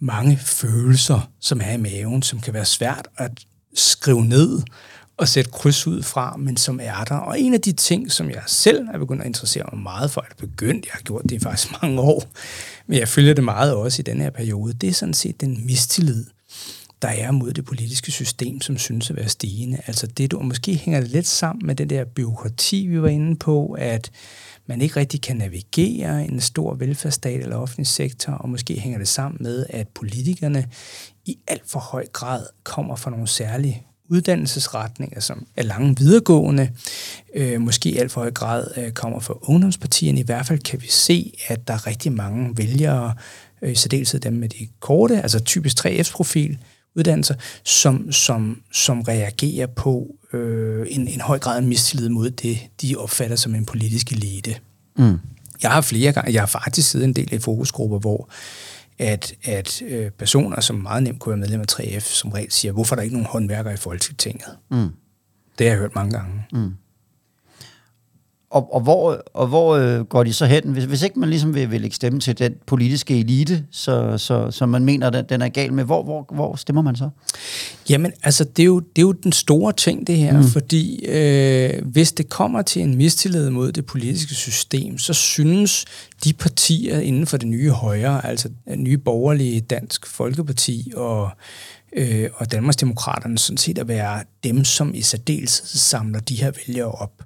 mange 0.00 0.36
følelser, 0.36 1.30
som 1.40 1.60
er 1.64 1.72
i 1.72 1.76
maven, 1.76 2.22
som 2.22 2.40
kan 2.40 2.54
være 2.54 2.64
svært 2.64 3.08
at 3.16 3.30
skrive 3.74 4.24
ned 4.24 4.62
og 5.16 5.28
sætte 5.28 5.50
kryds 5.50 5.86
ud 5.86 6.02
fra, 6.02 6.36
men 6.36 6.56
som 6.56 6.80
er 6.82 7.04
der. 7.04 7.14
Og 7.14 7.40
en 7.40 7.54
af 7.54 7.60
de 7.60 7.72
ting, 7.72 8.12
som 8.12 8.30
jeg 8.30 8.42
selv 8.46 8.88
er 8.94 8.98
begyndt 8.98 9.22
at 9.22 9.26
interessere 9.26 9.64
mig 9.72 9.82
meget 9.82 10.10
for, 10.10 10.20
at 10.30 10.36
begyndt, 10.36 10.86
jeg 10.86 10.92
har 10.92 11.00
gjort 11.00 11.22
det 11.22 11.32
i 11.32 11.38
faktisk 11.38 11.72
mange 11.82 12.00
år, 12.00 12.24
men 12.86 12.98
jeg 12.98 13.08
følger 13.08 13.34
det 13.34 13.44
meget 13.44 13.74
også 13.74 14.02
i 14.02 14.02
den 14.02 14.20
her 14.20 14.30
periode, 14.30 14.72
det 14.72 14.88
er 14.88 14.92
sådan 14.92 15.14
set 15.14 15.40
den 15.40 15.66
mistillid, 15.66 16.24
der 17.02 17.08
er 17.08 17.30
mod 17.30 17.52
det 17.52 17.64
politiske 17.64 18.12
system, 18.12 18.60
som 18.60 18.78
synes 18.78 19.10
at 19.10 19.16
være 19.16 19.28
stigende. 19.28 19.78
Altså 19.86 20.06
det, 20.06 20.30
du 20.30 20.40
måske 20.40 20.74
hænger 20.74 21.00
det 21.00 21.10
lidt 21.10 21.26
sammen 21.26 21.66
med 21.66 21.74
den 21.74 21.90
der 21.90 22.04
byråkrati, 22.04 22.86
vi 22.86 23.02
var 23.02 23.08
inde 23.08 23.36
på, 23.36 23.76
at 23.78 24.10
man 24.66 24.80
ikke 24.80 25.00
rigtig 25.00 25.20
kan 25.20 25.36
navigere 25.36 26.24
i 26.24 26.28
en 26.28 26.40
stor 26.40 26.74
velfærdsstat 26.74 27.40
eller 27.40 27.56
offentlig 27.56 27.86
sektor, 27.86 28.32
og 28.32 28.48
måske 28.48 28.80
hænger 28.80 28.98
det 28.98 29.08
sammen 29.08 29.36
med, 29.40 29.66
at 29.68 29.88
politikerne 29.88 30.68
i 31.24 31.38
alt 31.46 31.70
for 31.70 31.80
høj 31.80 32.06
grad 32.12 32.46
kommer 32.62 32.96
fra 32.96 33.10
nogle 33.10 33.28
særlige 33.28 33.82
uddannelsesretninger, 34.10 35.20
som 35.20 35.46
er 35.56 35.62
lange 35.62 35.96
videregående, 35.98 36.70
øh, 37.34 37.60
måske 37.60 37.90
i 37.90 37.96
alt 37.96 38.12
for 38.12 38.20
høj 38.20 38.30
grad 38.30 38.66
øh, 38.76 38.92
kommer 38.92 39.20
fra 39.20 39.34
ungdomspartierne. 39.42 40.20
I 40.20 40.22
hvert 40.22 40.46
fald 40.46 40.58
kan 40.58 40.82
vi 40.82 40.86
se, 40.86 41.32
at 41.48 41.68
der 41.68 41.74
er 41.74 41.86
rigtig 41.86 42.12
mange 42.12 42.56
vælgere, 42.56 43.14
øh, 43.62 43.72
i 43.72 43.74
særdeleshed 43.74 44.20
dem 44.20 44.32
med 44.32 44.48
de 44.48 44.68
korte, 44.80 45.22
altså 45.22 45.40
typisk 45.40 45.86
3F's-profil, 45.86 46.58
uddannelser, 46.96 47.34
som, 47.64 48.12
som, 48.12 48.62
som 48.72 49.00
reagerer 49.00 49.66
på 49.66 50.16
øh, 50.32 50.86
en, 50.90 51.08
en 51.08 51.20
høj 51.20 51.38
grad 51.38 51.56
af 51.56 51.62
mistillid 51.62 52.08
mod 52.08 52.30
det, 52.30 52.58
de 52.82 52.96
opfatter 52.96 53.36
som 53.36 53.54
en 53.54 53.64
politisk 53.64 54.12
elite. 54.12 54.56
Mm. 54.98 55.18
Jeg 55.62 55.70
har 55.70 55.80
flere 55.80 56.12
gange, 56.12 56.32
jeg 56.32 56.42
har 56.42 56.46
faktisk 56.46 56.90
siddet 56.90 57.04
en 57.04 57.12
del 57.12 57.34
i 57.34 57.38
fokusgrupper, 57.38 57.98
hvor 57.98 58.28
at, 58.98 59.34
at 59.44 59.82
øh, 59.82 60.10
personer, 60.10 60.60
som 60.60 60.76
meget 60.76 61.02
nemt 61.02 61.20
kunne 61.20 61.30
være 61.30 61.40
medlem 61.40 61.60
af 61.60 61.66
3F, 61.72 62.00
som 62.00 62.30
regel 62.30 62.52
siger, 62.52 62.72
hvorfor 62.72 62.94
er 62.94 62.96
der 62.96 63.02
ikke 63.02 63.14
nogen 63.14 63.26
håndværkere 63.30 63.74
i 63.74 63.76
Folketinget? 63.76 64.48
Mm. 64.70 64.88
Det 65.58 65.66
har 65.66 65.72
jeg 65.72 65.78
hørt 65.78 65.94
mange 65.94 66.12
gange. 66.12 66.46
Mm. 66.52 66.74
Og, 68.50 68.74
og 68.74 68.80
hvor, 68.80 69.22
og 69.34 69.46
hvor 69.46 69.76
øh, 69.76 70.00
går 70.00 70.24
de 70.24 70.32
så 70.32 70.46
hen? 70.46 70.62
Hvis, 70.64 70.84
hvis 70.84 71.02
ikke 71.02 71.20
man 71.20 71.28
ligesom 71.28 71.54
vil, 71.54 71.70
vil 71.70 71.80
lægge 71.80 71.96
stemme 71.96 72.20
til 72.20 72.38
den 72.38 72.54
politiske 72.66 73.20
elite, 73.20 73.64
så, 73.70 74.18
så, 74.18 74.50
så 74.50 74.66
man 74.66 74.84
mener, 74.84 75.10
at 75.10 75.30
den 75.30 75.42
er 75.42 75.48
gal 75.48 75.72
med, 75.72 75.84
hvor, 75.84 76.02
hvor, 76.02 76.26
hvor 76.34 76.56
stemmer 76.56 76.82
man 76.82 76.96
så? 76.96 77.08
Jamen, 77.90 78.12
altså, 78.22 78.44
det 78.44 78.62
er 78.62 78.66
jo, 78.66 78.80
det 78.80 78.98
er 78.98 79.02
jo 79.02 79.12
den 79.12 79.32
store 79.32 79.72
ting, 79.72 80.06
det 80.06 80.16
her, 80.16 80.36
mm. 80.36 80.44
fordi 80.44 81.06
øh, 81.06 81.86
hvis 81.86 82.12
det 82.12 82.28
kommer 82.28 82.62
til 82.62 82.82
en 82.82 82.96
mistillid 82.96 83.50
mod 83.50 83.72
det 83.72 83.86
politiske 83.86 84.34
system, 84.34 84.98
så 84.98 85.14
synes 85.14 85.84
de 86.24 86.32
partier 86.32 87.00
inden 87.00 87.26
for 87.26 87.36
det 87.36 87.48
nye 87.48 87.70
højre, 87.70 88.26
altså 88.26 88.48
nye 88.76 88.98
borgerlige 88.98 89.60
Dansk 89.60 90.06
Folkeparti 90.06 90.92
og 90.96 91.30
øh, 91.92 92.30
og 92.34 92.52
Danmarksdemokraterne 92.52 93.38
sådan 93.38 93.56
set 93.56 93.78
at 93.78 93.88
være 93.88 94.24
dem, 94.44 94.64
som 94.64 94.94
i 94.94 95.02
særdeleshed 95.02 95.66
samler 95.66 96.20
de 96.20 96.36
her 96.36 96.52
vælgere 96.66 96.92
op. 96.92 97.22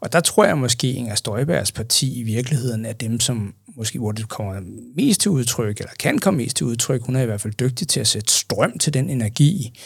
Og 0.00 0.12
der 0.12 0.20
tror 0.20 0.44
jeg 0.44 0.58
måske, 0.58 0.86
at 0.86 0.94
Inger 0.94 1.14
Støjbergs 1.14 1.72
parti 1.72 2.20
i 2.20 2.22
virkeligheden 2.22 2.84
er 2.84 2.92
dem, 2.92 3.20
som 3.20 3.54
måske 3.76 3.98
hvor 3.98 4.12
det 4.12 4.28
kommer 4.28 4.60
mest 4.96 5.20
til 5.20 5.30
udtryk, 5.30 5.78
eller 5.78 5.92
kan 5.98 6.18
komme 6.18 6.36
mest 6.36 6.56
til 6.56 6.66
udtryk. 6.66 7.02
Hun 7.02 7.16
er 7.16 7.22
i 7.22 7.26
hvert 7.26 7.40
fald 7.40 7.54
dygtig 7.54 7.88
til 7.88 8.00
at 8.00 8.06
sætte 8.06 8.32
strøm 8.32 8.78
til 8.78 8.94
den 8.94 9.10
energi, 9.10 9.80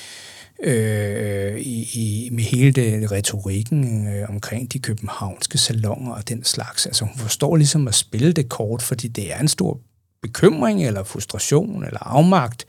øh, 0.63 1.59
i, 1.59 1.89
i, 1.95 2.29
med 2.33 2.45
hele 2.45 2.73
det 2.73 3.13
retorikken 3.13 4.09
øh, 4.09 4.29
omkring 4.29 4.73
de 4.73 4.79
københavnske 4.79 5.59
salonger 5.59 6.13
og 6.13 6.29
den 6.29 6.45
slags. 6.45 6.87
Altså 6.87 7.05
hun 7.05 7.19
forstår 7.19 7.57
ligesom 7.57 7.89
at 7.89 7.95
spille 7.95 8.33
det 8.33 8.49
kort, 8.49 8.83
fordi 8.83 9.09
det 9.09 9.33
er 9.33 9.39
en 9.39 9.49
stor 9.49 9.81
bekymring 10.23 10.87
eller 10.87 11.05
frustration 11.05 11.85
eller 11.85 12.01
afmagt, 12.03 12.67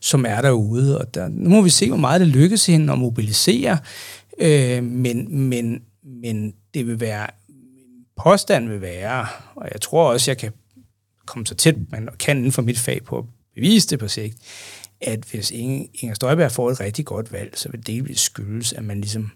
som 0.00 0.26
er 0.26 0.40
derude. 0.40 0.98
Og 0.98 1.14
der, 1.14 1.28
nu 1.28 1.48
må 1.48 1.62
vi 1.62 1.70
se, 1.70 1.88
hvor 1.88 1.96
meget 1.96 2.20
det 2.20 2.28
lykkes 2.28 2.66
hende 2.66 2.92
at 2.92 2.98
mobilisere, 2.98 3.78
øh, 4.38 4.84
men, 4.84 5.38
men, 5.48 5.82
men 6.02 6.54
det 6.74 6.86
vil 6.86 7.00
være, 7.00 7.26
påstand 8.22 8.68
vil 8.68 8.80
være, 8.80 9.26
og 9.54 9.68
jeg 9.72 9.80
tror 9.80 10.12
også, 10.12 10.30
jeg 10.30 10.38
kan 10.38 10.52
komme 11.26 11.46
så 11.46 11.54
tæt, 11.54 11.76
man 11.90 12.08
kan 12.18 12.36
inden 12.36 12.52
for 12.52 12.62
mit 12.62 12.78
fag 12.78 13.04
på 13.04 13.18
at 13.18 13.24
bevise 13.54 13.88
det 13.88 13.98
på 13.98 14.08
sigt, 14.08 14.36
at 15.00 15.24
hvis 15.30 15.50
Inger 15.50 16.14
Støjberg 16.14 16.52
får 16.52 16.70
et 16.70 16.80
rigtig 16.80 17.04
godt 17.04 17.32
valg, 17.32 17.58
så 17.58 17.68
vil 17.70 17.86
det 17.86 18.18
skyldes, 18.18 18.72
at 18.72 18.84
man 18.84 19.00
ligesom 19.00 19.30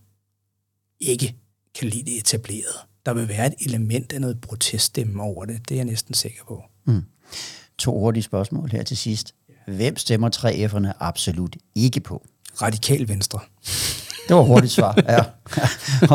ikke 1.00 1.34
kan 1.74 1.88
lide 1.88 2.10
det 2.10 2.18
etableret. 2.18 2.76
Der 3.06 3.14
vil 3.14 3.28
være 3.28 3.46
et 3.46 3.54
element 3.60 4.12
af 4.12 4.20
noget 4.20 4.40
proteststemme 4.40 5.22
over 5.22 5.44
det. 5.44 5.68
Det 5.68 5.74
er 5.74 5.78
jeg 5.78 5.84
næsten 5.84 6.14
sikker 6.14 6.44
på. 6.48 6.62
Mm. 6.86 7.02
To 7.78 7.98
hurtige 7.98 8.22
spørgsmål 8.22 8.70
her 8.70 8.82
til 8.82 8.96
sidst. 8.96 9.34
Hvem 9.66 9.96
stemmer 9.96 10.30
3F'erne 10.36 10.92
absolut 11.00 11.56
ikke 11.74 12.00
på? 12.00 12.22
Radikal 12.62 13.08
Venstre. 13.08 13.40
Det 14.28 14.36
var 14.36 14.42
hurtigt 14.42 14.72
svar, 14.72 14.98
ja. 15.08 15.24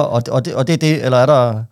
og, 0.01 0.23
og, 0.31 0.45
det, 0.45 0.53
og 0.53 0.67
det 0.67 0.73
er 0.73 0.77
det, 0.77 1.05
eller 1.05 1.17
er 1.17 1.25
der... 1.25 1.63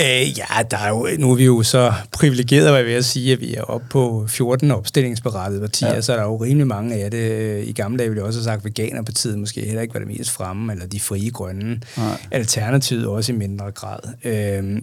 Øh, 0.00 0.38
ja, 0.38 0.62
der 0.70 0.78
er 0.78 0.88
jo, 0.88 1.08
nu 1.18 1.30
er 1.30 1.34
vi 1.34 1.44
jo 1.44 1.62
så 1.62 1.92
privilegerede, 2.12 2.70
hvad 2.70 2.80
jeg 2.80 2.86
vil 2.86 3.04
sige, 3.04 3.32
at 3.32 3.40
vi 3.40 3.54
er 3.54 3.62
oppe 3.62 3.86
på 3.90 4.26
14 4.28 4.70
opstillingsberettede 4.70 5.60
partier, 5.60 5.94
ja. 5.94 6.00
så 6.00 6.12
er 6.12 6.16
der 6.16 6.24
jo 6.24 6.36
rimelig 6.36 6.66
mange 6.66 6.94
af 6.94 7.10
det. 7.10 7.64
I 7.64 7.72
gamle 7.72 7.98
dage 7.98 8.08
ville 8.08 8.20
jeg 8.20 8.26
også 8.26 8.38
have 8.38 8.44
sagt, 8.44 8.64
Veganerpartiet 8.64 9.38
måske 9.38 9.60
heller 9.60 9.82
ikke 9.82 9.94
var 9.94 10.00
det 10.00 10.08
mest 10.08 10.30
fremme, 10.30 10.72
eller 10.72 10.86
de 10.86 11.00
frie 11.00 11.30
grønne. 11.30 11.80
Nej. 11.96 12.20
Alternativet 12.30 13.06
også 13.06 13.32
i 13.32 13.34
mindre 13.34 13.70
grad. 13.70 13.98
Øh, 14.24 14.82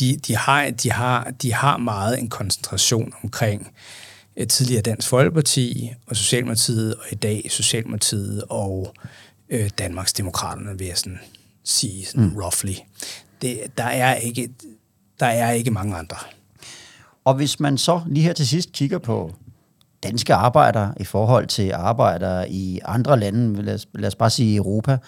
de, 0.00 0.16
de, 0.16 0.36
har, 0.36 0.70
de, 0.70 0.92
har, 0.92 1.32
de 1.42 1.52
har 1.52 1.76
meget 1.76 2.18
en 2.18 2.28
koncentration 2.28 3.12
omkring 3.22 3.72
et 4.36 4.48
tidligere 4.48 4.82
Dansk 4.82 5.08
Folkeparti 5.08 5.92
og 6.06 6.16
Socialdemokratiet, 6.16 6.94
og 6.94 7.04
i 7.12 7.14
dag 7.14 7.46
Socialdemokratiet 7.50 8.44
og 8.48 8.94
øh, 9.50 9.70
Danmarks 9.78 10.12
Demokraterne, 10.12 10.78
vil 10.78 10.86
jeg 10.86 10.98
sådan 10.98 11.20
sige 11.64 12.06
sådan 12.06 12.24
mm. 12.24 12.36
roughly. 12.36 12.74
Det, 13.42 13.60
der, 13.78 13.84
er 13.84 14.14
ikke, 14.14 14.50
der 15.20 15.26
er 15.26 15.50
ikke 15.50 15.70
mange 15.70 15.96
andre. 15.96 16.16
Og 17.24 17.34
hvis 17.34 17.60
man 17.60 17.78
så 17.78 18.00
lige 18.06 18.24
her 18.24 18.32
til 18.32 18.48
sidst 18.48 18.72
kigger 18.72 18.98
på 18.98 19.34
danske 20.02 20.34
arbejdere 20.34 20.94
i 21.00 21.04
forhold 21.04 21.46
til 21.46 21.72
arbejdere 21.72 22.50
i 22.50 22.80
andre 22.84 23.20
lande, 23.20 23.62
lad 23.62 23.74
os, 23.74 23.86
lad 23.94 24.06
os 24.06 24.14
bare 24.14 24.30
sige 24.30 24.56
Europa, 24.56 24.98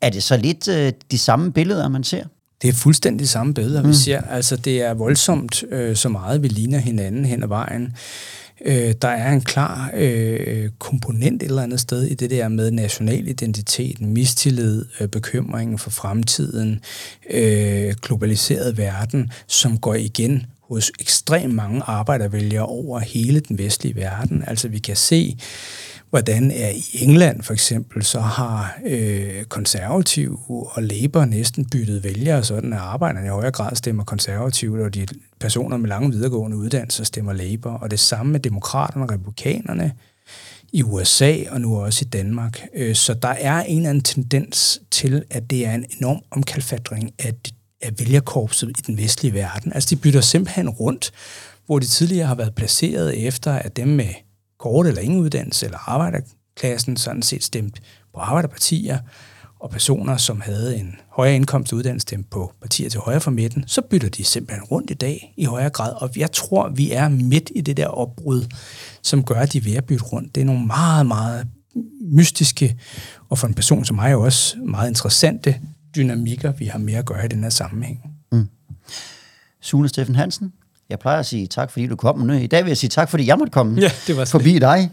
er 0.00 0.10
det 0.10 0.22
så 0.22 0.36
lidt 0.36 0.68
øh, 0.68 0.92
de 1.10 1.18
samme 1.18 1.52
billeder, 1.52 1.88
man 1.88 2.04
ser? 2.04 2.24
Det 2.62 2.68
er 2.68 2.72
fuldstændig 2.72 3.28
samme 3.28 3.54
billeder, 3.54 3.82
mm. 3.82 3.88
vi 3.88 3.94
ser. 3.94 4.20
Altså, 4.20 4.56
det 4.56 4.82
er 4.82 4.94
voldsomt 4.94 5.64
øh, 5.70 5.96
så 5.96 6.08
meget, 6.08 6.42
vi 6.42 6.48
ligner 6.48 6.78
hinanden 6.78 7.24
hen 7.24 7.42
ad 7.42 7.48
vejen. 7.48 7.96
Øh, 8.64 8.94
der 9.02 9.08
er 9.08 9.32
en 9.32 9.40
klar 9.40 9.90
øh, 9.94 10.68
komponent 10.78 11.42
et 11.42 11.48
eller 11.48 11.62
andet 11.62 11.80
sted 11.80 12.02
i 12.02 12.14
det 12.14 12.30
der 12.30 12.48
med 12.48 12.70
national 12.70 13.28
identitet, 13.28 14.00
mistillid, 14.00 14.84
øh, 15.00 15.08
bekymring 15.08 15.80
for 15.80 15.90
fremtiden, 15.90 16.80
øh, 17.30 17.94
globaliseret 18.02 18.78
verden, 18.78 19.30
som 19.46 19.78
går 19.78 19.94
igen 19.94 20.46
hos 20.68 20.92
ekstremt 21.00 21.54
mange 21.54 21.82
arbejdervælgere 21.82 22.66
over 22.66 22.98
hele 22.98 23.40
den 23.40 23.58
vestlige 23.58 23.96
verden. 23.96 24.44
Altså 24.46 24.68
vi 24.68 24.78
kan 24.78 24.96
se, 24.96 25.38
hvordan 26.10 26.50
er 26.50 26.68
i 26.68 26.84
England 26.92 27.42
for 27.42 27.52
eksempel, 27.52 28.02
så 28.02 28.20
har 28.20 28.78
øh, 28.86 29.44
konservativ 29.44 30.38
og 30.48 30.82
Labour 30.82 31.24
næsten 31.24 31.64
byttet 31.64 32.04
vælgere, 32.04 32.44
sådan 32.44 32.72
at 32.72 32.78
arbejderne 32.78 33.26
i 33.26 33.30
højere 33.30 33.50
grad 33.50 33.76
stemmer 33.76 34.04
konservativt, 34.04 34.80
og 34.80 34.94
de 34.94 35.06
personer 35.40 35.76
med 35.76 35.88
lange 35.88 36.10
videregående 36.10 36.56
uddannelser 36.56 37.04
stemmer 37.04 37.32
Labour. 37.32 37.72
Og 37.72 37.90
det 37.90 38.00
samme 38.00 38.32
med 38.32 38.40
demokraterne 38.40 39.04
og 39.04 39.10
republikanerne 39.12 39.92
i 40.72 40.82
USA 40.82 41.36
og 41.50 41.60
nu 41.60 41.80
også 41.80 42.04
i 42.04 42.08
Danmark. 42.08 42.66
Øh, 42.74 42.94
så 42.94 43.14
der 43.14 43.28
er 43.28 43.62
en 43.62 43.76
eller 43.76 43.90
anden 43.90 44.04
tendens 44.04 44.80
til, 44.90 45.24
at 45.30 45.50
det 45.50 45.66
er 45.66 45.74
en 45.74 45.84
enorm 45.98 46.20
omkalfatring 46.30 47.10
af, 47.18 47.34
af 47.84 47.98
vælgerkorpset 47.98 48.68
i 48.68 48.82
den 48.86 48.98
vestlige 48.98 49.34
verden. 49.34 49.72
Altså 49.72 49.90
de 49.90 50.00
bytter 50.00 50.20
simpelthen 50.20 50.68
rundt, 50.68 51.12
hvor 51.66 51.78
de 51.78 51.86
tidligere 51.86 52.26
har 52.26 52.34
været 52.34 52.54
placeret 52.54 53.26
efter, 53.26 53.52
at 53.52 53.76
dem 53.76 53.88
med 53.88 54.08
kort 54.58 54.86
eller 54.86 55.00
ingen 55.00 55.20
uddannelse, 55.20 55.66
eller 55.66 55.88
arbejderklassen 55.88 56.96
sådan 56.96 57.22
set 57.22 57.44
stemt 57.44 57.82
på 58.14 58.20
arbejderpartier, 58.20 58.98
og 59.60 59.70
personer, 59.70 60.16
som 60.16 60.40
havde 60.40 60.76
en 60.76 60.94
højere 61.08 61.36
indkomst 61.36 61.72
og 61.72 61.76
uddannelse 61.76 62.02
stemte 62.02 62.28
på 62.30 62.52
partier 62.60 62.90
til 62.90 63.00
højre 63.00 63.20
for 63.20 63.30
midten, 63.30 63.64
så 63.66 63.82
bytter 63.82 64.08
de 64.08 64.24
simpelthen 64.24 64.64
rundt 64.64 64.90
i 64.90 64.94
dag 64.94 65.34
i 65.36 65.44
højere 65.44 65.70
grad. 65.70 65.92
Og 66.02 66.10
jeg 66.16 66.32
tror, 66.32 66.68
vi 66.68 66.92
er 66.92 67.08
midt 67.08 67.50
i 67.54 67.60
det 67.60 67.76
der 67.76 67.86
opbrud, 67.86 68.44
som 69.02 69.24
gør, 69.24 69.40
at 69.40 69.52
de 69.52 69.58
er 69.58 69.62
ved 69.62 69.74
at 69.74 69.84
bytte 69.84 70.04
rundt. 70.04 70.34
Det 70.34 70.40
er 70.40 70.44
nogle 70.44 70.66
meget, 70.66 71.06
meget 71.06 71.46
mystiske, 72.00 72.76
og 73.28 73.38
for 73.38 73.46
en 73.46 73.54
person 73.54 73.84
som 73.84 73.96
mig 73.96 74.16
også 74.16 74.56
meget 74.58 74.88
interessante 74.88 75.60
dynamikker, 75.96 76.52
vi 76.52 76.66
har 76.66 76.78
med 76.78 76.94
at 76.94 77.04
gøre 77.04 77.24
i 77.24 77.28
den 77.28 77.42
her 77.42 77.50
sammenhæng. 77.50 78.00
Mm. 78.32 78.48
Sune 79.60 79.88
Steffen 79.88 80.14
Hansen, 80.14 80.52
jeg 80.88 80.98
plejer 80.98 81.18
at 81.18 81.26
sige 81.26 81.46
tak, 81.46 81.70
fordi 81.70 81.86
du 81.86 81.96
kom. 81.96 82.18
Nu 82.18 82.32
i 82.32 82.46
dag 82.46 82.64
vil 82.64 82.70
jeg 82.70 82.76
sige 82.76 82.90
tak, 82.90 83.08
fordi 83.08 83.26
jeg 83.26 83.38
måtte 83.38 83.50
komme 83.50 83.80
ja, 83.80 83.90
det 84.06 84.16
var 84.16 84.24
forbi 84.24 84.58
dig. 84.58 84.90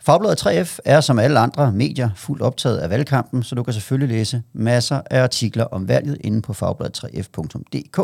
Fagbladet 0.00 0.46
3F 0.46 0.78
er 0.84 1.00
som 1.00 1.18
alle 1.18 1.38
andre 1.38 1.72
medier 1.72 2.10
fuldt 2.16 2.42
optaget 2.42 2.78
af 2.78 2.90
valgkampen, 2.90 3.42
så 3.42 3.54
du 3.54 3.62
kan 3.62 3.74
selvfølgelig 3.74 4.16
læse 4.16 4.42
masser 4.52 5.00
af 5.10 5.22
artikler 5.22 5.64
om 5.64 5.88
valget 5.88 6.18
inde 6.20 6.42
på 6.42 6.52
fagbladet3f.dk. 6.52 8.00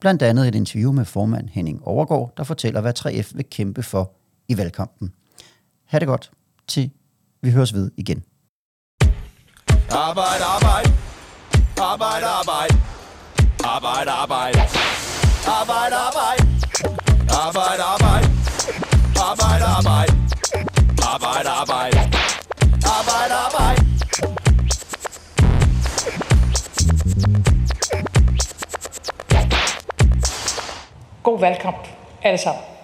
Blandt 0.00 0.22
andet 0.22 0.48
et 0.48 0.54
interview 0.54 0.92
med 0.92 1.04
formand 1.04 1.48
Henning 1.48 1.82
Overgaard, 1.82 2.32
der 2.36 2.44
fortæller, 2.44 2.80
hvad 2.80 2.92
3F 2.98 3.36
vil 3.36 3.44
kæmpe 3.50 3.82
for 3.82 4.12
i 4.48 4.56
valgkampen. 4.56 5.12
Ha' 5.84 5.98
det 5.98 6.08
godt, 6.08 6.30
til 6.68 6.90
vi 7.42 7.50
høres 7.50 7.74
ved 7.74 7.90
igen. 7.96 8.22
Arbejde, 9.90 10.44
arbejde. 10.44 11.05
Arbejde, 11.80 12.26
arbejde. 12.26 12.74
Arbejde, 13.64 14.10
arbejde. 14.10 14.60
Arbejde, 15.46 15.96
arbejde. 15.96 16.42
Arbejde, 17.30 17.82
arbejde. 17.82 18.28
Arbejde, 19.16 19.64
arbejde. 19.64 20.12
Arbejde, 21.02 21.50
arbejde. 21.50 21.98
Arbejde, 22.98 23.34
arbejde. 23.34 23.82
God 31.22 31.40
valgkamp, 31.40 31.76
alle 32.22 32.38
sammen. 32.38 32.75